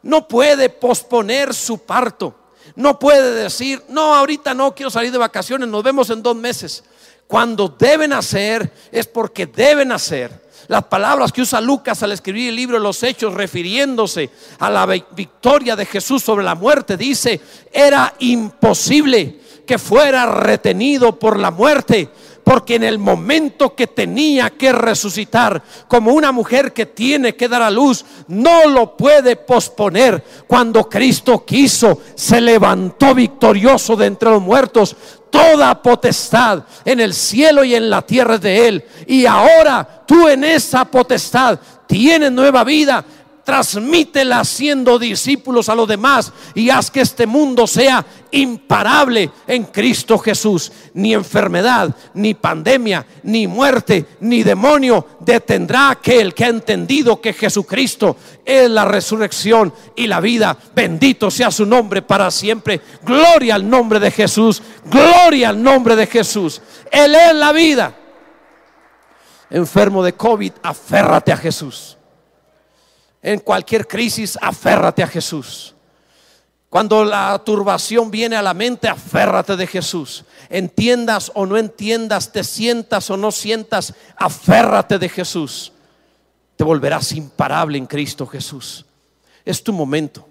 no 0.01 0.27
puede 0.27 0.69
posponer 0.69 1.53
su 1.53 1.79
parto. 1.79 2.35
No 2.75 2.97
puede 2.97 3.43
decir, 3.43 3.83
no, 3.89 4.15
ahorita 4.15 4.53
no 4.53 4.73
quiero 4.73 4.89
salir 4.89 5.11
de 5.11 5.17
vacaciones, 5.17 5.67
nos 5.67 5.83
vemos 5.83 6.09
en 6.09 6.23
dos 6.23 6.35
meses. 6.35 6.83
Cuando 7.27 7.67
deben 7.67 8.13
hacer 8.13 8.71
es 8.91 9.05
porque 9.05 9.45
deben 9.45 9.91
hacer 9.91 10.42
Las 10.67 10.83
palabras 10.85 11.31
que 11.31 11.41
usa 11.41 11.59
Lucas 11.59 12.01
al 12.03 12.11
escribir 12.11 12.49
el 12.49 12.55
libro 12.55 12.77
de 12.77 12.83
los 12.83 13.03
Hechos 13.03 13.33
refiriéndose 13.33 14.29
a 14.59 14.69
la 14.69 14.85
victoria 14.85 15.75
de 15.75 15.85
Jesús 15.85 16.23
sobre 16.23 16.45
la 16.45 16.55
muerte, 16.55 16.97
dice, 16.97 17.41
era 17.71 18.13
imposible 18.19 19.39
que 19.65 19.77
fuera 19.77 20.25
retenido 20.25 21.17
por 21.17 21.39
la 21.39 21.51
muerte 21.51 22.09
porque 22.43 22.75
en 22.75 22.83
el 22.83 22.99
momento 22.99 23.75
que 23.75 23.87
tenía 23.87 24.49
que 24.51 24.71
resucitar, 24.71 25.61
como 25.87 26.11
una 26.11 26.31
mujer 26.31 26.73
que 26.73 26.85
tiene 26.85 27.35
que 27.35 27.47
dar 27.47 27.61
a 27.61 27.71
luz, 27.71 28.03
no 28.27 28.67
lo 28.67 28.97
puede 28.97 29.35
posponer. 29.35 30.23
Cuando 30.47 30.89
Cristo 30.89 31.45
quiso, 31.45 32.01
se 32.15 32.41
levantó 32.41 33.15
victorioso 33.15 33.95
de 33.95 34.07
entre 34.07 34.29
los 34.29 34.41
muertos. 34.41 34.95
Toda 35.29 35.81
potestad 35.81 36.63
en 36.85 36.99
el 36.99 37.13
cielo 37.13 37.63
y 37.63 37.75
en 37.75 37.89
la 37.89 38.01
tierra 38.01 38.37
de 38.37 38.67
Él. 38.67 38.85
Y 39.07 39.25
ahora 39.25 40.03
tú 40.05 40.27
en 40.27 40.43
esa 40.43 40.85
potestad 40.85 41.59
tienes 41.87 42.31
nueva 42.31 42.63
vida 42.63 43.03
transmítela 43.43 44.39
haciendo 44.39 44.97
discípulos 44.97 45.69
a 45.69 45.75
los 45.75 45.87
demás 45.87 46.31
y 46.53 46.69
haz 46.69 46.89
que 46.89 47.01
este 47.01 47.27
mundo 47.27 47.67
sea 47.67 48.05
imparable 48.31 49.29
en 49.47 49.65
Cristo 49.65 50.17
Jesús. 50.17 50.71
Ni 50.93 51.13
enfermedad, 51.13 51.95
ni 52.13 52.33
pandemia, 52.33 53.05
ni 53.23 53.47
muerte, 53.47 54.05
ni 54.21 54.43
demonio 54.43 55.07
detendrá 55.19 55.91
aquel 55.91 56.33
que 56.33 56.45
ha 56.45 56.49
entendido 56.49 57.19
que 57.19 57.33
Jesucristo 57.33 58.15
es 58.45 58.69
la 58.69 58.85
resurrección 58.85 59.73
y 59.95 60.07
la 60.07 60.19
vida. 60.19 60.57
Bendito 60.73 61.29
sea 61.29 61.51
su 61.51 61.65
nombre 61.65 62.01
para 62.01 62.31
siempre. 62.31 62.81
Gloria 63.03 63.55
al 63.55 63.69
nombre 63.69 63.99
de 63.99 64.11
Jesús. 64.11 64.61
Gloria 64.85 65.49
al 65.49 65.61
nombre 65.61 65.95
de 65.95 66.07
Jesús. 66.07 66.61
Él 66.91 67.15
es 67.15 67.35
la 67.35 67.51
vida. 67.51 67.95
Enfermo 69.49 70.03
de 70.03 70.13
COVID, 70.13 70.51
aférrate 70.63 71.31
a 71.31 71.37
Jesús 71.37 71.97
en 73.23 73.39
cualquier 73.39 73.87
crisis, 73.87 74.37
aférrate 74.41 75.01
a 75.01 75.07
Jesús. 75.07 75.73
Cuando 76.69 77.05
la 77.05 77.41
turbación 77.45 78.11
viene 78.11 78.35
a 78.35 78.41
la 78.41 78.53
mente, 78.53 78.89
aférrate 78.89 79.55
de 79.55 79.65
Jesús. 79.65 80.25
Entiendas 80.49 81.31
o 81.33 81.45
no 81.45 81.57
entiendas, 81.57 82.31
te 82.31 82.43
sientas 82.43 83.09
o 83.09 83.17
no 83.17 83.31
sientas, 83.31 83.93
aférrate 84.17 84.99
de 84.99 85.07
Jesús. 85.07 85.71
Te 86.57 86.63
volverás 86.63 87.13
imparable 87.13 87.77
en 87.77 87.85
Cristo 87.85 88.27
Jesús. 88.27 88.85
Es 89.45 89.63
tu 89.63 89.71
momento. 89.71 90.27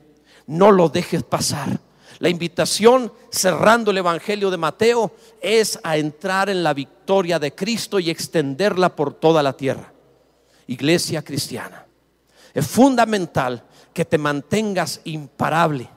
No 0.47 0.71
lo 0.71 0.89
dejes 0.89 1.23
pasar. 1.23 1.81
La 2.19 2.29
invitación, 2.29 3.13
cerrando 3.31 3.91
el 3.91 3.99
Evangelio 3.99 4.51
de 4.51 4.57
Mateo, 4.57 5.13
es 5.41 5.79
a 5.83 5.97
entrar 5.97 6.51
en 6.51 6.63
la 6.63 6.75
victoria 6.75 7.39
de 7.39 7.55
Cristo 7.55 7.99
y 7.99 8.11
extenderla 8.11 8.95
por 8.95 9.15
toda 9.15 9.43
la 9.43 9.55
tierra. 9.55 9.93
Iglesia 10.67 11.23
cristiana. 11.23 11.87
Es 12.55 12.67
fundamental 12.67 13.63
que 13.93 14.05
te 14.05 14.19
mantengas 14.19 15.01
imparable, 15.05 15.89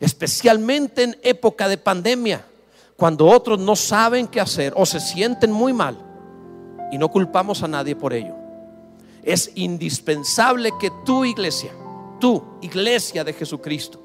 especialmente 0.00 1.02
en 1.02 1.18
época 1.22 1.68
de 1.68 1.78
pandemia, 1.78 2.44
cuando 2.96 3.26
otros 3.26 3.58
no 3.58 3.74
saben 3.74 4.28
qué 4.28 4.40
hacer 4.40 4.72
o 4.76 4.86
se 4.86 5.00
sienten 5.00 5.50
muy 5.50 5.72
mal 5.72 5.96
y 6.90 6.98
no 6.98 7.08
culpamos 7.08 7.62
a 7.62 7.68
nadie 7.68 7.96
por 7.96 8.12
ello. 8.12 8.34
Es 9.22 9.50
indispensable 9.54 10.72
que 10.80 10.90
tu 11.04 11.24
iglesia, 11.24 11.72
tu 12.20 12.42
iglesia 12.60 13.24
de 13.24 13.32
Jesucristo, 13.32 14.00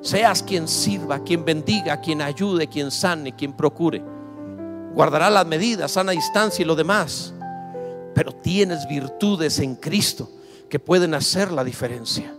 seas 0.00 0.42
quien 0.42 0.66
sirva, 0.66 1.22
quien 1.22 1.44
bendiga, 1.44 2.00
quien 2.00 2.20
ayude, 2.22 2.66
quien 2.66 2.90
sane, 2.90 3.36
quien 3.36 3.52
procure. 3.52 4.02
Guardará 4.94 5.30
las 5.30 5.46
medidas, 5.46 5.92
sana 5.92 6.12
distancia 6.12 6.62
y 6.62 6.66
lo 6.66 6.74
demás. 6.74 7.32
Pero 8.14 8.32
tienes 8.32 8.86
virtudes 8.88 9.58
en 9.60 9.76
Cristo 9.76 10.28
que 10.72 10.78
pueden 10.78 11.12
hacer 11.12 11.52
la 11.52 11.64
diferencia. 11.64 12.34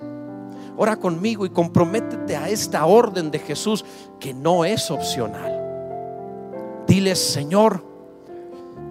Ora 0.75 0.95
conmigo 0.95 1.45
y 1.45 1.51
comprométete 1.51 2.35
a 2.35 2.49
esta 2.49 2.87
orden 2.87 3.29
de 3.29 3.37
Jesús 3.37 3.85
que 4.19 4.33
no 4.33 4.65
es 4.65 4.89
opcional. 4.89 6.83
Diles, 6.87 7.19
Señor, 7.19 7.85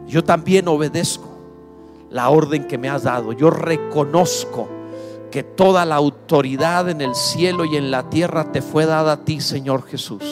yo 0.06 0.22
también 0.22 0.68
obedezco 0.68 1.28
la 2.08 2.30
orden 2.30 2.68
que 2.68 2.78
me 2.78 2.88
has 2.88 3.02
dado. 3.02 3.32
Yo 3.32 3.50
reconozco 3.50 4.68
que 5.32 5.42
toda 5.42 5.84
la 5.86 5.96
autoridad 5.96 6.88
en 6.88 7.00
el 7.00 7.16
cielo 7.16 7.64
y 7.64 7.76
en 7.76 7.90
la 7.90 8.08
tierra 8.10 8.52
te 8.52 8.62
fue 8.62 8.86
dada 8.86 9.14
a 9.14 9.24
ti, 9.24 9.40
Señor 9.40 9.82
Jesús. 9.82 10.22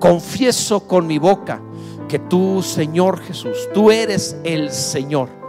Confieso 0.00 0.88
con 0.88 1.06
mi 1.06 1.18
boca 1.18 1.62
que 2.08 2.18
tú, 2.18 2.60
Señor 2.60 3.20
Jesús, 3.20 3.56
tú 3.72 3.92
eres 3.92 4.36
el 4.42 4.72
Señor 4.72 5.41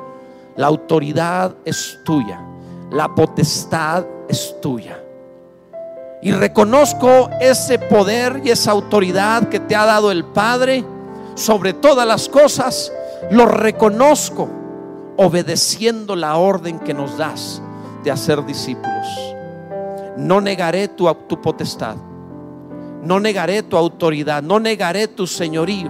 la 0.55 0.67
autoridad 0.67 1.55
es 1.65 1.99
tuya. 2.03 2.39
La 2.91 3.13
potestad 3.15 4.05
es 4.29 4.55
tuya. 4.61 4.99
Y 6.21 6.31
reconozco 6.31 7.29
ese 7.41 7.79
poder 7.79 8.41
y 8.43 8.51
esa 8.51 8.71
autoridad 8.71 9.49
que 9.49 9.59
te 9.59 9.75
ha 9.75 9.85
dado 9.85 10.11
el 10.11 10.23
Padre 10.25 10.85
sobre 11.35 11.73
todas 11.73 12.07
las 12.07 12.29
cosas. 12.29 12.93
Lo 13.31 13.45
reconozco 13.45 14.47
obedeciendo 15.17 16.15
la 16.15 16.37
orden 16.37 16.79
que 16.79 16.93
nos 16.93 17.17
das 17.17 17.61
de 18.03 18.11
hacer 18.11 18.45
discípulos. 18.45 19.07
No 20.17 20.39
negaré 20.39 20.87
tu, 20.87 21.05
potestad. 21.41 21.97
No 23.01 23.19
negaré 23.19 23.63
tu 23.63 23.75
autoridad. 23.75 24.43
No 24.43 24.59
negaré 24.59 25.07
tu 25.07 25.25
señorío 25.25 25.89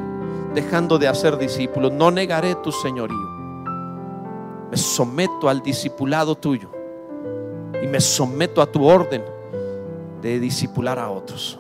dejando 0.56 0.98
de 0.98 1.10
hacer 1.10 1.38
discípulos. 1.38 1.92
No 1.92 2.12
negaré 2.12 2.56
tu 2.56 2.72
señorío 2.72 3.33
me 4.74 4.78
someto 4.78 5.50
al 5.50 5.62
discipulado 5.62 6.34
tuyo 6.34 6.68
y 7.80 7.86
me 7.86 8.02
someto 8.02 8.60
a 8.60 8.66
tu 8.66 8.84
orden 8.84 9.24
de 10.20 10.40
discipular 10.40 10.98
a 10.98 11.12
otros. 11.12 11.60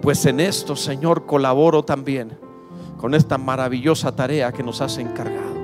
Pues 0.00 0.24
en 0.26 0.38
esto, 0.38 0.76
Señor, 0.76 1.26
colaboro 1.26 1.82
también 1.82 2.38
con 2.98 3.16
esta 3.16 3.36
maravillosa 3.36 4.14
tarea 4.14 4.52
que 4.52 4.62
nos 4.62 4.80
has 4.80 4.96
encargado. 4.98 5.56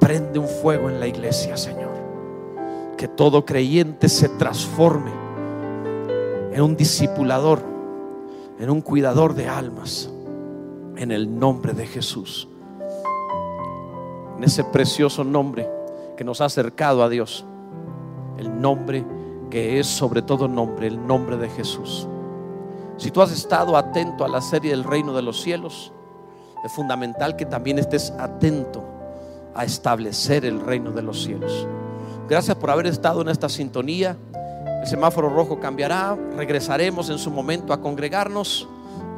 Prende 0.00 0.38
un 0.38 0.48
fuego 0.48 0.90
en 0.90 1.00
la 1.00 1.06
iglesia, 1.06 1.56
Señor. 1.56 1.94
Que 2.98 3.08
todo 3.08 3.46
creyente 3.46 4.10
se 4.10 4.28
transforme 4.28 5.12
en 6.52 6.60
un 6.60 6.76
discipulador, 6.76 7.62
en 8.58 8.68
un 8.68 8.82
cuidador 8.82 9.32
de 9.32 9.48
almas, 9.48 10.10
en 10.96 11.10
el 11.10 11.38
nombre 11.38 11.72
de 11.72 11.86
Jesús 11.86 12.49
en 14.40 14.44
ese 14.44 14.64
precioso 14.64 15.22
nombre 15.22 15.68
que 16.16 16.24
nos 16.24 16.40
ha 16.40 16.46
acercado 16.46 17.02
a 17.02 17.10
Dios. 17.10 17.44
El 18.38 18.58
nombre 18.58 19.04
que 19.50 19.78
es 19.78 19.86
sobre 19.86 20.22
todo 20.22 20.48
nombre, 20.48 20.86
el 20.86 21.06
nombre 21.06 21.36
de 21.36 21.50
Jesús. 21.50 22.08
Si 22.96 23.10
tú 23.10 23.20
has 23.20 23.32
estado 23.32 23.76
atento 23.76 24.24
a 24.24 24.28
la 24.28 24.40
serie 24.40 24.70
del 24.70 24.84
reino 24.84 25.12
de 25.12 25.20
los 25.20 25.42
cielos, 25.42 25.92
es 26.64 26.72
fundamental 26.72 27.36
que 27.36 27.44
también 27.44 27.78
estés 27.78 28.12
atento 28.12 28.82
a 29.54 29.66
establecer 29.66 30.46
el 30.46 30.58
reino 30.60 30.90
de 30.90 31.02
los 31.02 31.22
cielos. 31.22 31.68
Gracias 32.26 32.56
por 32.56 32.70
haber 32.70 32.86
estado 32.86 33.20
en 33.20 33.28
esta 33.28 33.50
sintonía. 33.50 34.16
El 34.80 34.86
semáforo 34.86 35.28
rojo 35.28 35.60
cambiará, 35.60 36.16
regresaremos 36.34 37.10
en 37.10 37.18
su 37.18 37.30
momento 37.30 37.74
a 37.74 37.82
congregarnos 37.82 38.66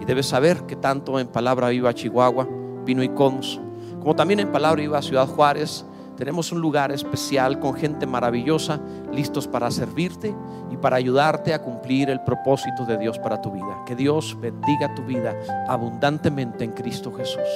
y 0.01 0.05
debes 0.05 0.27
saber 0.27 0.65
que 0.65 0.75
tanto 0.75 1.21
en 1.21 1.29
Palabra 1.29 1.69
Viva 1.69 1.95
Chihuahua, 1.95 2.49
Vino 2.85 3.05
y 3.05 3.09
Conos, 3.11 3.61
como 4.03 4.17
también 4.17 4.41
en 4.41 4.51
Palabra 4.51 4.83
Iba 4.83 5.01
Ciudad 5.01 5.29
Juárez, 5.29 5.85
tenemos 6.17 6.51
un 6.51 6.61
lugar 6.61 6.91
especial 6.91 7.61
con 7.61 7.75
gente 7.75 8.05
maravillosa, 8.05 8.81
listos 9.13 9.47
para 9.47 9.71
servirte 9.71 10.35
y 10.73 10.77
para 10.77 10.97
ayudarte 10.97 11.55
a 11.55 11.63
cumplir 11.63 12.11
el 12.11 12.21
propósito 12.21 12.85
de 12.85 12.99
Dios 12.99 13.21
para 13.21 13.41
tu 13.41 13.53
vida. 13.53 13.85
Que 13.87 13.95
Dios 13.95 14.37
bendiga 14.41 14.93
tu 14.97 15.05
vida 15.05 15.37
abundantemente 15.69 16.65
en 16.65 16.73
Cristo 16.73 17.13
Jesús. 17.13 17.47